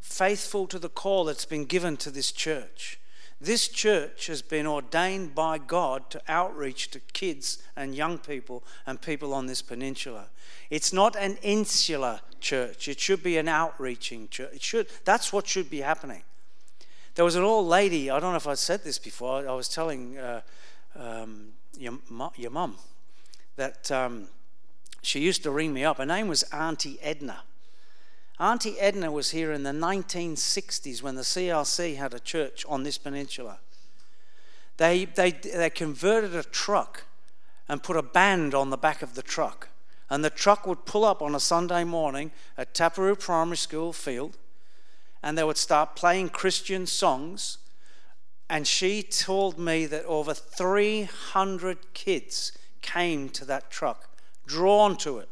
faithful 0.00 0.66
to 0.68 0.78
the 0.78 0.88
call 0.88 1.26
that's 1.26 1.44
been 1.44 1.66
given 1.66 1.98
to 1.98 2.10
this 2.10 2.32
church. 2.32 2.98
This 3.38 3.68
church 3.68 4.28
has 4.28 4.40
been 4.40 4.66
ordained 4.66 5.34
by 5.34 5.58
God 5.58 6.08
to 6.08 6.22
outreach 6.26 6.90
to 6.92 7.00
kids 7.00 7.62
and 7.76 7.94
young 7.94 8.16
people 8.16 8.64
and 8.86 8.98
people 8.98 9.34
on 9.34 9.44
this 9.44 9.60
peninsula. 9.60 10.28
It's 10.70 10.90
not 10.90 11.16
an 11.16 11.36
insular 11.42 12.20
church. 12.40 12.88
It 12.88 12.98
should 12.98 13.22
be 13.22 13.36
an 13.36 13.46
outreaching 13.46 14.28
church. 14.28 14.54
It 14.54 14.62
should, 14.62 14.86
that's 15.04 15.34
what 15.34 15.46
should 15.46 15.68
be 15.68 15.82
happening. 15.82 16.22
There 17.14 17.26
was 17.26 17.36
an 17.36 17.44
old 17.44 17.66
lady, 17.66 18.10
I 18.10 18.18
don't 18.20 18.30
know 18.30 18.38
if 18.38 18.46
I 18.46 18.54
said 18.54 18.84
this 18.84 18.98
before, 18.98 19.46
I 19.46 19.52
was 19.52 19.68
telling 19.68 20.16
uh, 20.16 20.40
um, 20.96 21.52
your, 21.78 21.98
your 22.36 22.50
mum 22.50 22.76
that 23.56 23.90
um, 23.90 24.28
she 25.02 25.20
used 25.20 25.42
to 25.42 25.50
ring 25.50 25.72
me 25.72 25.84
up. 25.84 25.98
Her 25.98 26.06
name 26.06 26.28
was 26.28 26.42
Auntie 26.44 26.98
Edna. 27.02 27.42
Auntie 28.40 28.78
Edna 28.80 29.12
was 29.12 29.30
here 29.30 29.52
in 29.52 29.62
the 29.62 29.70
1960s 29.70 31.02
when 31.02 31.14
the 31.14 31.22
CRC 31.22 31.96
had 31.96 32.14
a 32.14 32.18
church 32.18 32.64
on 32.68 32.82
this 32.82 32.98
peninsula. 32.98 33.58
They, 34.76 35.04
they, 35.04 35.30
they 35.30 35.70
converted 35.70 36.34
a 36.34 36.42
truck 36.42 37.04
and 37.68 37.82
put 37.82 37.96
a 37.96 38.02
band 38.02 38.54
on 38.54 38.70
the 38.70 38.76
back 38.76 39.02
of 39.02 39.14
the 39.14 39.22
truck. 39.22 39.68
And 40.10 40.24
the 40.24 40.30
truck 40.30 40.66
would 40.66 40.84
pull 40.84 41.04
up 41.04 41.22
on 41.22 41.34
a 41.34 41.40
Sunday 41.40 41.84
morning 41.84 42.32
at 42.58 42.74
Taperoo 42.74 43.18
Primary 43.18 43.56
School 43.56 43.92
field 43.92 44.36
and 45.24 45.38
they 45.38 45.44
would 45.44 45.56
start 45.56 45.96
playing 45.96 46.28
Christian 46.28 46.86
songs 46.86 47.56
and 48.48 48.66
she 48.66 49.02
told 49.02 49.58
me 49.58 49.86
that 49.86 50.04
over 50.04 50.34
300 50.34 51.94
kids 51.94 52.52
came 52.82 53.28
to 53.30 53.44
that 53.46 53.70
truck, 53.70 54.08
drawn 54.46 54.96
to 54.98 55.18
it. 55.18 55.28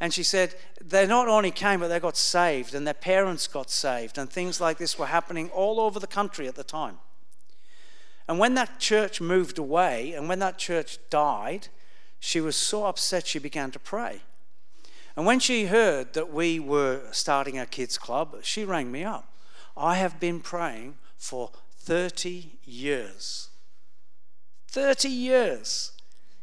And 0.00 0.12
she 0.12 0.22
said 0.22 0.54
they 0.80 1.06
not 1.06 1.28
only 1.28 1.50
came, 1.50 1.80
but 1.80 1.88
they 1.88 2.00
got 2.00 2.16
saved, 2.16 2.74
and 2.74 2.86
their 2.86 2.94
parents 2.94 3.46
got 3.46 3.70
saved, 3.70 4.18
and 4.18 4.30
things 4.30 4.60
like 4.60 4.78
this 4.78 4.98
were 4.98 5.06
happening 5.06 5.50
all 5.50 5.80
over 5.80 5.98
the 5.98 6.06
country 6.06 6.46
at 6.46 6.54
the 6.54 6.64
time. 6.64 6.98
And 8.28 8.38
when 8.38 8.54
that 8.54 8.78
church 8.78 9.20
moved 9.20 9.58
away, 9.58 10.12
and 10.12 10.28
when 10.28 10.38
that 10.38 10.58
church 10.58 10.98
died, 11.10 11.68
she 12.20 12.40
was 12.40 12.56
so 12.56 12.86
upset 12.86 13.26
she 13.26 13.38
began 13.38 13.70
to 13.72 13.78
pray. 13.78 14.20
And 15.16 15.26
when 15.26 15.40
she 15.40 15.66
heard 15.66 16.14
that 16.14 16.32
we 16.32 16.58
were 16.58 17.02
starting 17.12 17.58
a 17.58 17.66
kids' 17.66 17.98
club, 17.98 18.38
she 18.42 18.64
rang 18.64 18.90
me 18.90 19.04
up. 19.04 19.32
I 19.76 19.96
have 19.96 20.18
been 20.18 20.40
praying 20.40 20.96
for 21.18 21.50
30 21.84 22.58
years. 22.64 23.48
30 24.68 25.08
years. 25.08 25.92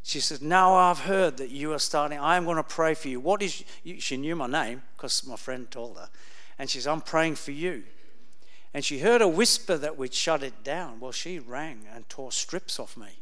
She 0.04 0.20
said, 0.20 0.40
Now 0.40 0.74
I've 0.74 1.00
heard 1.00 1.36
that 1.38 1.50
you 1.50 1.72
are 1.72 1.78
starting, 1.78 2.18
I 2.18 2.36
am 2.36 2.44
going 2.44 2.56
to 2.56 2.62
pray 2.62 2.94
for 2.94 3.08
you. 3.08 3.20
What 3.20 3.42
is, 3.42 3.64
you? 3.82 4.00
she 4.00 4.16
knew 4.16 4.36
my 4.36 4.46
name 4.46 4.82
because 4.96 5.26
my 5.26 5.36
friend 5.36 5.70
told 5.70 5.98
her. 5.98 6.08
And 6.58 6.70
she 6.70 6.80
said, 6.80 6.92
I'm 6.92 7.00
praying 7.00 7.36
for 7.36 7.50
you. 7.50 7.82
And 8.74 8.84
she 8.84 9.00
heard 9.00 9.20
a 9.20 9.28
whisper 9.28 9.76
that 9.76 9.98
we'd 9.98 10.14
shut 10.14 10.42
it 10.42 10.64
down. 10.64 11.00
Well, 11.00 11.12
she 11.12 11.38
rang 11.38 11.86
and 11.94 12.08
tore 12.08 12.32
strips 12.32 12.78
off 12.78 12.96
me. 12.96 13.18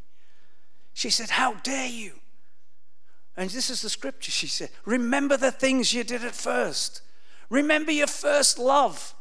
She 0.92 1.10
said, 1.10 1.30
How 1.30 1.54
dare 1.54 1.88
you? 1.88 2.12
And 3.36 3.48
this 3.48 3.70
is 3.70 3.82
the 3.82 3.88
scripture. 3.88 4.30
She 4.30 4.46
said, 4.46 4.70
Remember 4.84 5.36
the 5.36 5.50
things 5.50 5.94
you 5.94 6.04
did 6.04 6.24
at 6.24 6.34
first. 6.34 7.02
Remember 7.48 7.90
your 7.90 8.06
first 8.06 8.58
love. 8.58 9.14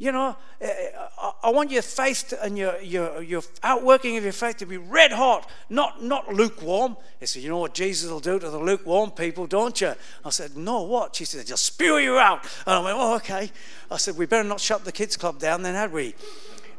You 0.00 0.12
know, 0.12 0.34
eh, 0.62 0.66
eh, 0.66 1.30
I 1.42 1.50
want 1.50 1.70
your 1.70 1.82
faith 1.82 2.32
and 2.40 2.56
your, 2.56 2.80
your, 2.80 3.20
your 3.20 3.42
outworking 3.62 4.16
of 4.16 4.24
your 4.24 4.32
faith 4.32 4.56
to 4.56 4.64
be 4.64 4.78
red 4.78 5.12
hot, 5.12 5.46
not, 5.68 6.02
not 6.02 6.32
lukewarm. 6.32 6.96
He 7.20 7.26
said, 7.26 7.42
You 7.42 7.50
know 7.50 7.58
what 7.58 7.74
Jesus 7.74 8.10
will 8.10 8.18
do 8.18 8.38
to 8.38 8.48
the 8.48 8.58
lukewarm 8.58 9.10
people, 9.10 9.46
don't 9.46 9.78
you? 9.78 9.92
I 10.24 10.30
said, 10.30 10.56
No, 10.56 10.84
what? 10.84 11.16
She 11.16 11.26
said, 11.26 11.46
Just 11.46 11.66
spew 11.66 11.98
you 11.98 12.18
out. 12.18 12.44
And 12.66 12.76
I 12.76 12.80
went, 12.82 12.96
Oh, 12.98 13.16
okay. 13.16 13.50
I 13.90 13.98
said, 13.98 14.16
We 14.16 14.24
better 14.24 14.48
not 14.48 14.58
shut 14.58 14.86
the 14.86 14.90
kids' 14.90 15.18
club 15.18 15.38
down 15.38 15.60
then, 15.60 15.74
had 15.74 15.92
we? 15.92 16.14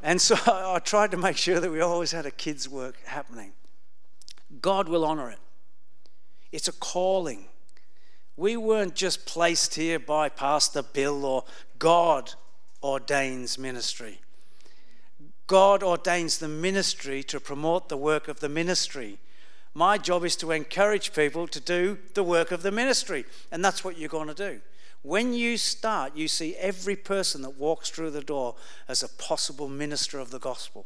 And 0.01 0.19
so 0.19 0.35
I 0.47 0.79
tried 0.79 1.11
to 1.11 1.17
make 1.17 1.37
sure 1.37 1.59
that 1.59 1.71
we 1.71 1.79
always 1.79 2.11
had 2.11 2.25
a 2.25 2.31
kids' 2.31 2.67
work 2.67 2.95
happening. 3.05 3.51
God 4.63 4.89
will 4.89 5.05
honor 5.05 5.29
it, 5.29 5.39
it's 6.51 6.67
a 6.67 6.73
calling. 6.73 7.45
We 8.35 8.57
weren't 8.57 8.95
just 8.95 9.27
placed 9.27 9.75
here 9.75 9.99
by 9.99 10.29
Pastor 10.29 10.81
Bill 10.81 11.23
or 11.23 11.43
God 11.77 12.33
ordains 12.83 13.57
ministry. 13.57 14.19
God 15.47 15.83
ordains 15.83 16.37
the 16.37 16.47
ministry 16.47 17.23
to 17.23 17.39
promote 17.39 17.89
the 17.89 17.97
work 17.97 18.27
of 18.27 18.39
the 18.39 18.49
ministry. 18.49 19.19
My 19.73 19.97
job 19.97 20.23
is 20.23 20.35
to 20.37 20.51
encourage 20.51 21.13
people 21.13 21.47
to 21.47 21.59
do 21.59 21.97
the 22.13 22.23
work 22.23 22.51
of 22.51 22.63
the 22.63 22.71
ministry, 22.71 23.25
and 23.51 23.63
that's 23.63 23.83
what 23.83 23.97
you're 23.97 24.09
going 24.09 24.27
to 24.27 24.33
do. 24.33 24.61
When 25.03 25.33
you 25.33 25.57
start, 25.57 26.15
you 26.15 26.27
see 26.27 26.55
every 26.57 26.95
person 26.95 27.41
that 27.41 27.57
walks 27.57 27.89
through 27.89 28.11
the 28.11 28.21
door 28.21 28.55
as 28.87 29.01
a 29.01 29.09
possible 29.09 29.67
minister 29.67 30.19
of 30.19 30.29
the 30.31 30.39
gospel. 30.39 30.85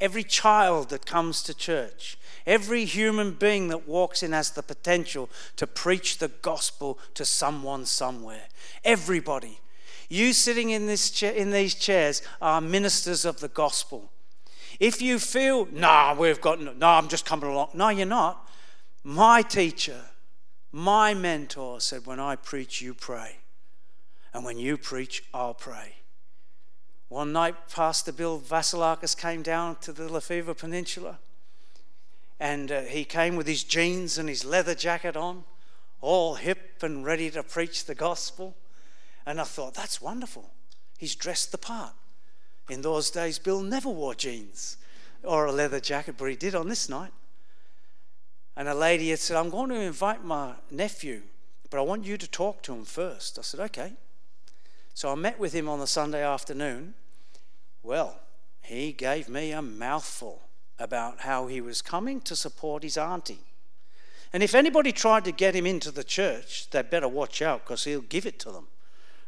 Every 0.00 0.22
child 0.22 0.90
that 0.90 1.06
comes 1.06 1.42
to 1.42 1.54
church, 1.54 2.18
every 2.46 2.84
human 2.84 3.32
being 3.32 3.68
that 3.68 3.88
walks 3.88 4.22
in 4.22 4.32
has 4.32 4.50
the 4.50 4.62
potential 4.62 5.28
to 5.56 5.66
preach 5.66 6.18
the 6.18 6.28
gospel 6.28 6.98
to 7.14 7.24
someone 7.24 7.84
somewhere. 7.84 8.44
Everybody. 8.84 9.58
You 10.08 10.32
sitting 10.32 10.70
in, 10.70 10.86
this 10.86 11.10
cha- 11.10 11.28
in 11.28 11.50
these 11.50 11.74
chairs 11.74 12.22
are 12.40 12.60
ministers 12.60 13.24
of 13.24 13.40
the 13.40 13.48
gospel. 13.48 14.10
If 14.80 15.02
you 15.02 15.18
feel, 15.18 15.66
nah, 15.72 16.14
we've 16.14 16.40
got, 16.40 16.60
no, 16.60 16.72
nah, 16.72 16.98
I'm 16.98 17.08
just 17.08 17.26
coming 17.26 17.50
along. 17.50 17.70
No, 17.74 17.88
you're 17.88 18.06
not. 18.06 18.48
My 19.04 19.42
teacher, 19.42 20.00
my 20.72 21.14
mentor 21.14 21.80
said, 21.80 22.06
when 22.06 22.20
I 22.20 22.36
preach, 22.36 22.80
you 22.80 22.94
pray. 22.94 23.36
And 24.32 24.44
when 24.44 24.58
you 24.58 24.76
preach, 24.76 25.24
I'll 25.34 25.54
pray. 25.54 25.94
One 27.08 27.32
night, 27.32 27.68
Pastor 27.70 28.12
Bill 28.12 28.38
Vasilakis 28.38 29.16
came 29.16 29.42
down 29.42 29.76
to 29.76 29.92
the 29.92 30.12
Lefevre 30.12 30.54
Peninsula. 30.54 31.18
And 32.38 32.70
uh, 32.70 32.82
he 32.82 33.04
came 33.04 33.34
with 33.34 33.46
his 33.46 33.64
jeans 33.64 34.18
and 34.18 34.28
his 34.28 34.44
leather 34.44 34.74
jacket 34.74 35.16
on, 35.16 35.44
all 36.00 36.36
hip 36.36 36.82
and 36.82 37.04
ready 37.04 37.30
to 37.30 37.42
preach 37.42 37.86
the 37.86 37.94
gospel. 37.94 38.54
And 39.28 39.38
I 39.42 39.44
thought, 39.44 39.74
that's 39.74 40.00
wonderful. 40.00 40.48
He's 40.96 41.14
dressed 41.14 41.52
the 41.52 41.58
part. 41.58 41.92
In 42.70 42.80
those 42.80 43.10
days, 43.10 43.38
Bill 43.38 43.60
never 43.60 43.90
wore 43.90 44.14
jeans 44.14 44.78
or 45.22 45.44
a 45.44 45.52
leather 45.52 45.80
jacket, 45.80 46.14
but 46.16 46.30
he 46.30 46.34
did 46.34 46.54
on 46.54 46.70
this 46.70 46.88
night. 46.88 47.12
And 48.56 48.68
a 48.68 48.74
lady 48.74 49.10
had 49.10 49.18
said, 49.18 49.36
I'm 49.36 49.50
going 49.50 49.68
to 49.68 49.80
invite 49.80 50.24
my 50.24 50.54
nephew, 50.70 51.20
but 51.68 51.76
I 51.76 51.82
want 51.82 52.06
you 52.06 52.16
to 52.16 52.26
talk 52.26 52.62
to 52.62 52.72
him 52.72 52.86
first. 52.86 53.38
I 53.38 53.42
said, 53.42 53.60
okay. 53.60 53.92
So 54.94 55.12
I 55.12 55.14
met 55.14 55.38
with 55.38 55.52
him 55.52 55.68
on 55.68 55.78
the 55.78 55.86
Sunday 55.86 56.24
afternoon. 56.24 56.94
Well, 57.82 58.18
he 58.62 58.92
gave 58.92 59.28
me 59.28 59.52
a 59.52 59.60
mouthful 59.60 60.40
about 60.78 61.20
how 61.20 61.48
he 61.48 61.60
was 61.60 61.82
coming 61.82 62.22
to 62.22 62.34
support 62.34 62.82
his 62.82 62.96
auntie. 62.96 63.44
And 64.32 64.42
if 64.42 64.54
anybody 64.54 64.90
tried 64.90 65.26
to 65.26 65.32
get 65.32 65.54
him 65.54 65.66
into 65.66 65.90
the 65.90 66.02
church, 66.02 66.70
they'd 66.70 66.88
better 66.88 67.08
watch 67.08 67.42
out 67.42 67.66
because 67.66 67.84
he'll 67.84 68.00
give 68.00 68.24
it 68.24 68.38
to 68.38 68.50
them. 68.50 68.68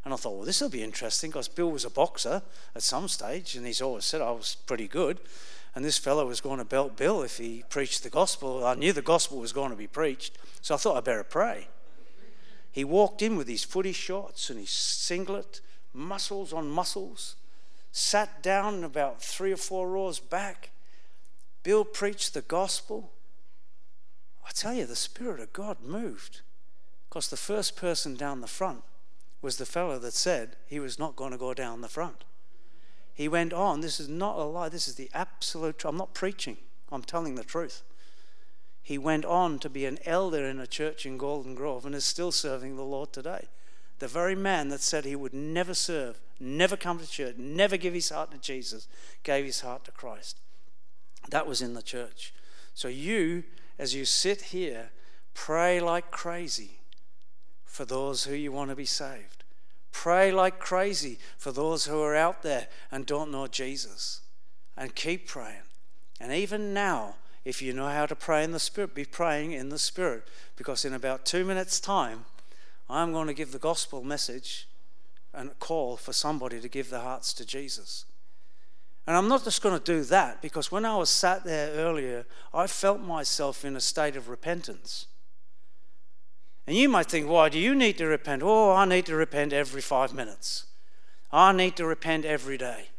And 0.04 0.14
I 0.14 0.16
thought, 0.16 0.36
well, 0.36 0.46
this 0.46 0.60
will 0.60 0.70
be 0.70 0.82
interesting 0.82 1.30
because 1.30 1.48
Bill 1.48 1.70
was 1.70 1.84
a 1.84 1.90
boxer 1.90 2.42
at 2.74 2.82
some 2.82 3.06
stage, 3.08 3.54
and 3.54 3.66
he's 3.66 3.82
always 3.82 4.04
said 4.04 4.22
I 4.22 4.30
was 4.30 4.56
pretty 4.66 4.88
good. 4.88 5.20
And 5.74 5.84
this 5.84 5.98
fellow 5.98 6.26
was 6.26 6.40
going 6.40 6.58
to 6.58 6.64
belt 6.64 6.96
Bill 6.96 7.22
if 7.22 7.36
he 7.36 7.64
preached 7.68 8.02
the 8.02 8.10
gospel. 8.10 8.64
I 8.64 8.74
knew 8.74 8.92
the 8.92 9.02
gospel 9.02 9.38
was 9.38 9.52
going 9.52 9.70
to 9.70 9.76
be 9.76 9.86
preached, 9.86 10.38
so 10.62 10.74
I 10.74 10.78
thought 10.78 10.96
I'd 10.96 11.04
better 11.04 11.22
pray. 11.22 11.68
He 12.72 12.82
walked 12.84 13.20
in 13.20 13.36
with 13.36 13.46
his 13.46 13.64
footy 13.64 13.92
shorts 13.92 14.48
and 14.48 14.58
his 14.58 14.70
singlet, 14.70 15.60
muscles 15.92 16.52
on 16.52 16.70
muscles, 16.70 17.36
sat 17.92 18.42
down 18.42 18.84
about 18.84 19.20
three 19.22 19.52
or 19.52 19.56
four 19.56 19.88
rows 19.88 20.18
back. 20.18 20.70
Bill 21.62 21.84
preached 21.84 22.32
the 22.32 22.42
gospel. 22.42 23.12
I 24.46 24.50
tell 24.52 24.72
you, 24.72 24.86
the 24.86 24.96
Spirit 24.96 25.40
of 25.40 25.52
God 25.52 25.78
moved 25.84 26.40
because 27.08 27.28
the 27.28 27.36
first 27.36 27.76
person 27.76 28.16
down 28.16 28.40
the 28.40 28.46
front 28.46 28.82
was 29.42 29.56
the 29.56 29.66
fellow 29.66 29.98
that 29.98 30.12
said 30.12 30.56
he 30.66 30.80
was 30.80 30.98
not 30.98 31.16
going 31.16 31.32
to 31.32 31.38
go 31.38 31.54
down 31.54 31.80
the 31.80 31.88
front. 31.88 32.24
He 33.14 33.28
went 33.28 33.52
on, 33.52 33.80
this 33.80 34.00
is 34.00 34.08
not 34.08 34.38
a 34.38 34.44
lie, 34.44 34.68
this 34.68 34.88
is 34.88 34.94
the 34.94 35.10
absolute 35.14 35.78
truth. 35.78 35.90
I'm 35.90 35.98
not 35.98 36.14
preaching, 36.14 36.56
I'm 36.90 37.02
telling 37.02 37.34
the 37.34 37.44
truth. 37.44 37.82
He 38.82 38.98
went 38.98 39.24
on 39.24 39.58
to 39.60 39.68
be 39.68 39.84
an 39.84 39.98
elder 40.04 40.44
in 40.44 40.58
a 40.58 40.66
church 40.66 41.04
in 41.06 41.18
Golden 41.18 41.54
Grove 41.54 41.84
and 41.84 41.94
is 41.94 42.04
still 42.04 42.32
serving 42.32 42.76
the 42.76 42.82
Lord 42.82 43.12
today. 43.12 43.48
The 43.98 44.08
very 44.08 44.34
man 44.34 44.68
that 44.70 44.80
said 44.80 45.04
he 45.04 45.16
would 45.16 45.34
never 45.34 45.74
serve, 45.74 46.18
never 46.38 46.76
come 46.76 46.98
to 46.98 47.08
church, 47.08 47.36
never 47.36 47.76
give 47.76 47.92
his 47.92 48.08
heart 48.08 48.30
to 48.30 48.38
Jesus, 48.38 48.88
gave 49.22 49.44
his 49.44 49.60
heart 49.60 49.84
to 49.84 49.90
Christ. 49.90 50.38
That 51.28 51.46
was 51.46 51.60
in 51.60 51.74
the 51.74 51.82
church. 51.82 52.32
So 52.74 52.88
you, 52.88 53.44
as 53.78 53.94
you 53.94 54.06
sit 54.06 54.40
here, 54.42 54.90
pray 55.34 55.80
like 55.80 56.10
crazy 56.10 56.79
for 57.70 57.84
those 57.84 58.24
who 58.24 58.34
you 58.34 58.50
want 58.50 58.68
to 58.68 58.76
be 58.76 58.84
saved. 58.84 59.44
Pray 59.92 60.32
like 60.32 60.58
crazy 60.58 61.18
for 61.38 61.52
those 61.52 61.84
who 61.86 62.02
are 62.02 62.16
out 62.16 62.42
there 62.42 62.66
and 62.90 63.06
don't 63.06 63.30
know 63.30 63.46
Jesus. 63.46 64.22
And 64.76 64.94
keep 64.94 65.28
praying. 65.28 65.62
And 66.20 66.32
even 66.32 66.74
now, 66.74 67.14
if 67.44 67.62
you 67.62 67.72
know 67.72 67.88
how 67.88 68.06
to 68.06 68.16
pray 68.16 68.42
in 68.42 68.50
the 68.50 68.58
Spirit, 68.58 68.94
be 68.94 69.04
praying 69.04 69.52
in 69.52 69.68
the 69.68 69.78
Spirit. 69.78 70.24
Because 70.56 70.84
in 70.84 70.92
about 70.92 71.24
two 71.24 71.44
minutes' 71.44 71.78
time, 71.78 72.24
I'm 72.88 73.12
going 73.12 73.28
to 73.28 73.34
give 73.34 73.52
the 73.52 73.58
gospel 73.58 74.02
message 74.02 74.66
and 75.32 75.56
call 75.60 75.96
for 75.96 76.12
somebody 76.12 76.60
to 76.60 76.68
give 76.68 76.90
their 76.90 77.00
hearts 77.00 77.32
to 77.34 77.46
Jesus. 77.46 78.04
And 79.06 79.16
I'm 79.16 79.28
not 79.28 79.44
just 79.44 79.62
going 79.62 79.78
to 79.78 79.84
do 79.84 80.02
that 80.04 80.42
because 80.42 80.72
when 80.72 80.84
I 80.84 80.96
was 80.96 81.08
sat 81.08 81.44
there 81.44 81.72
earlier, 81.74 82.26
I 82.52 82.66
felt 82.66 83.00
myself 83.00 83.64
in 83.64 83.76
a 83.76 83.80
state 83.80 84.16
of 84.16 84.28
repentance. 84.28 85.06
And 86.70 86.78
you 86.78 86.88
might 86.88 87.06
think, 87.06 87.28
why 87.28 87.48
do 87.48 87.58
you 87.58 87.74
need 87.74 87.98
to 87.98 88.06
repent? 88.06 88.44
Oh, 88.44 88.70
I 88.70 88.84
need 88.84 89.04
to 89.06 89.16
repent 89.16 89.52
every 89.52 89.80
five 89.80 90.14
minutes. 90.14 90.66
I 91.32 91.50
need 91.50 91.74
to 91.78 91.84
repent 91.84 92.24
every 92.24 92.56
day. 92.56 92.90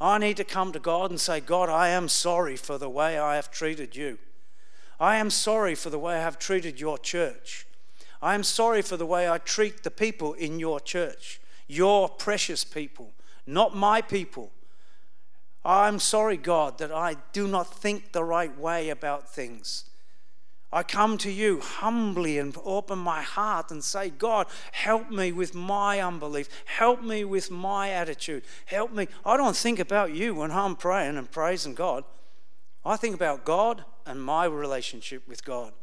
I 0.00 0.16
need 0.16 0.38
to 0.38 0.44
come 0.44 0.72
to 0.72 0.78
God 0.78 1.10
and 1.10 1.20
say, 1.20 1.38
God, 1.38 1.68
I 1.68 1.90
am 1.90 2.08
sorry 2.08 2.56
for 2.56 2.78
the 2.78 2.88
way 2.88 3.18
I 3.18 3.36
have 3.36 3.50
treated 3.50 3.94
you. 3.94 4.16
I 4.98 5.16
am 5.16 5.28
sorry 5.28 5.74
for 5.74 5.90
the 5.90 5.98
way 5.98 6.14
I 6.14 6.22
have 6.22 6.38
treated 6.38 6.80
your 6.80 6.96
church. 6.96 7.66
I 8.22 8.34
am 8.34 8.42
sorry 8.42 8.80
for 8.80 8.96
the 8.96 9.04
way 9.04 9.28
I 9.28 9.36
treat 9.36 9.82
the 9.82 9.90
people 9.90 10.32
in 10.32 10.58
your 10.58 10.80
church, 10.80 11.38
your 11.68 12.08
precious 12.08 12.64
people, 12.64 13.12
not 13.46 13.76
my 13.76 14.00
people. 14.00 14.52
I'm 15.66 15.98
sorry, 15.98 16.38
God, 16.38 16.78
that 16.78 16.90
I 16.90 17.16
do 17.34 17.46
not 17.46 17.74
think 17.74 18.12
the 18.12 18.24
right 18.24 18.58
way 18.58 18.88
about 18.88 19.28
things. 19.28 19.84
I 20.72 20.82
come 20.82 21.18
to 21.18 21.30
you 21.30 21.60
humbly 21.60 22.38
and 22.38 22.56
open 22.64 22.98
my 22.98 23.20
heart 23.20 23.70
and 23.70 23.84
say, 23.84 24.08
God, 24.08 24.46
help 24.72 25.10
me 25.10 25.30
with 25.30 25.54
my 25.54 26.00
unbelief. 26.00 26.48
Help 26.64 27.02
me 27.02 27.24
with 27.24 27.50
my 27.50 27.90
attitude. 27.90 28.44
Help 28.64 28.90
me. 28.90 29.08
I 29.24 29.36
don't 29.36 29.56
think 29.56 29.78
about 29.78 30.14
you 30.14 30.34
when 30.34 30.50
I'm 30.50 30.76
praying 30.76 31.18
and 31.18 31.30
praising 31.30 31.74
God. 31.74 32.04
I 32.86 32.96
think 32.96 33.14
about 33.14 33.44
God 33.44 33.84
and 34.06 34.22
my 34.22 34.46
relationship 34.46 35.28
with 35.28 35.44
God. 35.44 35.74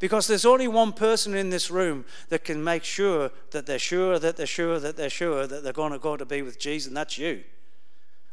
Because 0.00 0.26
there's 0.26 0.44
only 0.44 0.68
one 0.68 0.92
person 0.92 1.34
in 1.34 1.50
this 1.50 1.70
room 1.70 2.04
that 2.28 2.44
can 2.44 2.62
make 2.62 2.84
sure 2.84 3.30
that 3.50 3.66
they're 3.66 3.78
sure, 3.78 4.18
that 4.18 4.36
they're 4.36 4.46
sure, 4.46 4.80
that 4.80 4.96
they're 4.96 5.10
sure 5.10 5.46
that 5.46 5.62
they're 5.62 5.72
going 5.72 5.92
to 5.92 5.98
go 5.98 6.16
to 6.16 6.26
be 6.26 6.42
with 6.42 6.58
Jesus, 6.58 6.88
and 6.88 6.96
that's 6.96 7.18
you. 7.18 7.42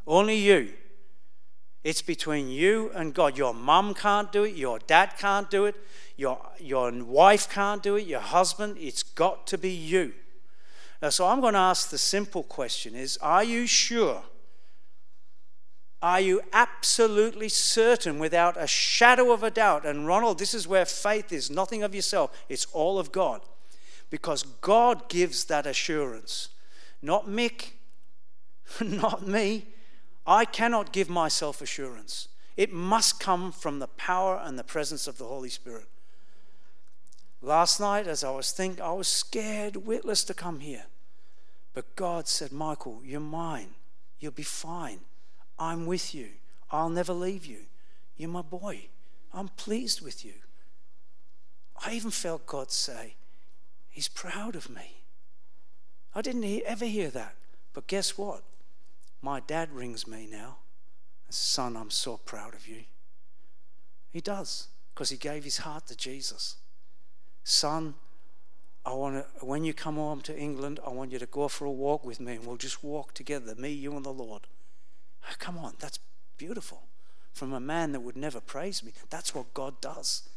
Only 0.07 0.35
you. 0.35 0.73
It's 1.85 2.01
between 2.01 2.49
you 2.49 2.89
and 2.95 3.13
God. 3.13 3.37
Your 3.37 3.53
mum 3.53 3.93
can't 3.93 4.31
do 4.31 4.43
it, 4.43 4.55
your 4.55 4.79
dad 4.79 5.13
can't 5.19 5.51
do 5.51 5.65
it, 5.65 5.75
your, 6.17 6.41
your 6.59 6.91
wife 6.91 7.47
can't 7.47 7.83
do 7.83 7.95
it, 7.95 8.07
your 8.07 8.21
husband. 8.21 8.77
It's 8.79 9.03
got 9.03 9.45
to 9.45 9.57
be 9.59 9.69
you. 9.69 10.13
Now, 10.99 11.09
so 11.09 11.27
I'm 11.27 11.41
going 11.41 11.53
to 11.53 11.59
ask 11.59 11.91
the 11.91 11.99
simple 11.99 12.41
question 12.41 12.95
is 12.95 13.17
are 13.17 13.43
you 13.43 13.67
sure? 13.67 14.23
Are 16.01 16.19
you 16.19 16.41
absolutely 16.51 17.49
certain 17.49 18.17
without 18.17 18.59
a 18.59 18.65
shadow 18.65 19.31
of 19.31 19.43
a 19.43 19.51
doubt? 19.51 19.85
And 19.85 20.07
Ronald, 20.07 20.39
this 20.39 20.55
is 20.55 20.67
where 20.67 20.85
faith 20.85 21.31
is 21.31 21.51
nothing 21.51 21.83
of 21.83 21.93
yourself, 21.93 22.35
it's 22.49 22.65
all 22.73 22.97
of 22.97 23.11
God. 23.11 23.41
Because 24.09 24.41
God 24.41 25.07
gives 25.07 25.45
that 25.45 25.67
assurance. 25.67 26.49
Not 27.03 27.27
Mick, 27.27 27.73
not 28.81 29.27
me, 29.27 29.67
I 30.25 30.45
cannot 30.45 30.91
give 30.91 31.09
myself 31.09 31.61
assurance. 31.61 32.27
It 32.57 32.71
must 32.71 33.19
come 33.19 33.51
from 33.51 33.79
the 33.79 33.88
power 33.88 34.41
and 34.43 34.57
the 34.57 34.63
presence 34.63 35.07
of 35.07 35.17
the 35.17 35.25
Holy 35.25 35.49
Spirit. 35.49 35.88
Last 37.41 37.79
night, 37.79 38.07
as 38.07 38.23
I 38.23 38.31
was 38.31 38.51
thinking, 38.51 38.81
I 38.81 38.93
was 38.93 39.07
scared 39.07 39.75
witless 39.85 40.23
to 40.25 40.33
come 40.33 40.61
here. 40.61 40.85
But 41.73 41.95
God 41.95 42.27
said, 42.27 42.51
Michael, 42.51 43.01
you're 43.03 43.19
mine. 43.19 43.75
You'll 44.19 44.31
be 44.31 44.43
fine. 44.43 44.99
I'm 45.59 45.85
with 45.85 46.15
you. 46.15 46.29
I'll 46.71 46.89
never 46.89 47.13
leave 47.13 47.45
you. 47.45 47.59
You're 48.17 48.29
my 48.29 48.41
boy. 48.41 48.88
I'm 49.33 49.49
pleased 49.49 50.01
with 50.01 50.25
you. 50.25 50.33
I 51.85 51.93
even 51.93 52.11
felt 52.11 52.47
God 52.47 52.71
say, 52.71 53.15
He's 53.89 54.07
proud 54.07 54.55
of 54.55 54.69
me. 54.69 55.03
I 56.13 56.21
didn't 56.21 56.43
ever 56.65 56.85
hear 56.85 57.09
that. 57.11 57.35
But 57.73 57.88
guess 57.88 58.17
what? 58.17 58.43
My 59.25 59.39
dad 59.39 59.71
rings 59.71 60.05
me 60.05 60.27
now 60.31 60.57
Son, 61.31 61.75
I'm 61.75 61.89
so 61.89 62.15
proud 62.15 62.53
of 62.53 62.67
you. 62.67 62.83
He 64.11 64.21
does, 64.21 64.67
because 64.93 65.09
he 65.09 65.17
gave 65.17 65.43
his 65.43 65.57
heart 65.57 65.88
to 65.88 65.97
Jesus. 65.97 66.57
Son, 67.43 67.95
I 68.85 68.93
want 68.93 69.15
to, 69.15 69.43
when 69.43 69.63
you 69.63 69.73
come 69.73 69.95
home 69.95 70.21
to 70.21 70.38
England, 70.38 70.80
I 70.86 70.91
want 70.91 71.11
you 71.11 71.17
to 71.17 71.26
go 71.26 71.47
for 71.47 71.65
a 71.65 71.71
walk 71.71 72.05
with 72.05 72.19
me 72.19 72.36
and 72.36 72.45
we'll 72.45 72.57
just 72.57 72.84
walk 72.84 73.15
together, 73.15 73.55
me, 73.55 73.69
you, 73.69 73.95
and 73.95 74.05
the 74.05 74.13
Lord. 74.13 74.43
Come 75.39 75.57
on, 75.57 75.73
that's 75.80 75.97
beautiful. 76.38 76.84
From 77.34 77.51
a 77.51 77.59
man 77.59 77.93
that 77.93 78.01
would 78.01 78.15
never 78.15 78.39
praise 78.39 78.84
me. 78.84 78.93
That's 79.09 79.34
what 79.34 79.55
God 79.55 79.82
does. 79.82 80.30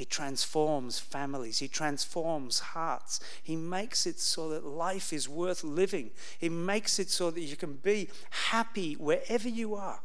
He 0.00 0.06
transforms 0.06 0.98
families. 0.98 1.58
He 1.58 1.68
transforms 1.68 2.58
hearts. 2.58 3.20
He 3.42 3.54
makes 3.54 4.06
it 4.06 4.18
so 4.18 4.48
that 4.48 4.64
life 4.64 5.12
is 5.12 5.28
worth 5.28 5.62
living. 5.62 6.12
He 6.38 6.48
makes 6.48 6.98
it 6.98 7.10
so 7.10 7.30
that 7.30 7.42
you 7.42 7.54
can 7.54 7.74
be 7.74 8.08
happy 8.30 8.94
wherever 8.94 9.46
you 9.46 9.74
are. 9.74 10.00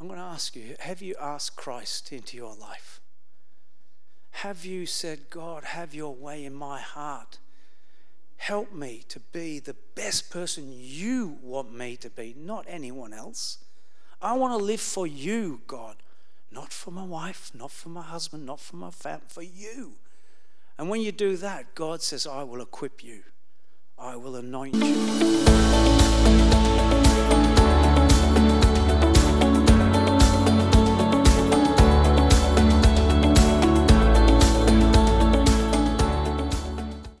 I'm 0.00 0.06
going 0.06 0.18
to 0.18 0.24
ask 0.24 0.56
you 0.56 0.74
have 0.78 1.02
you 1.02 1.14
asked 1.20 1.54
Christ 1.54 2.14
into 2.14 2.34
your 2.34 2.54
life? 2.54 2.98
Have 4.30 4.64
you 4.64 4.86
said, 4.86 5.28
God, 5.28 5.64
have 5.64 5.92
your 5.92 6.14
way 6.14 6.46
in 6.46 6.54
my 6.54 6.80
heart? 6.80 7.40
Help 8.38 8.72
me 8.72 9.04
to 9.10 9.20
be 9.20 9.58
the 9.58 9.76
best 9.94 10.30
person 10.30 10.72
you 10.72 11.36
want 11.42 11.74
me 11.74 11.98
to 11.98 12.08
be, 12.08 12.34
not 12.38 12.64
anyone 12.66 13.12
else. 13.12 13.58
I 14.22 14.32
want 14.32 14.58
to 14.58 14.64
live 14.64 14.80
for 14.80 15.06
you, 15.06 15.60
God. 15.66 15.96
Not 16.52 16.72
for 16.72 16.90
my 16.90 17.04
wife, 17.04 17.52
not 17.54 17.70
for 17.70 17.90
my 17.90 18.02
husband, 18.02 18.44
not 18.44 18.60
for 18.60 18.76
my 18.76 18.90
family, 18.90 19.26
for 19.28 19.42
you. 19.42 19.92
And 20.78 20.88
when 20.88 21.00
you 21.00 21.12
do 21.12 21.36
that, 21.36 21.74
God 21.74 22.02
says, 22.02 22.26
I 22.26 22.42
will 22.42 22.60
equip 22.60 23.04
you, 23.04 23.22
I 23.98 24.16
will 24.16 24.34
anoint 24.36 24.74
you. 24.74 26.49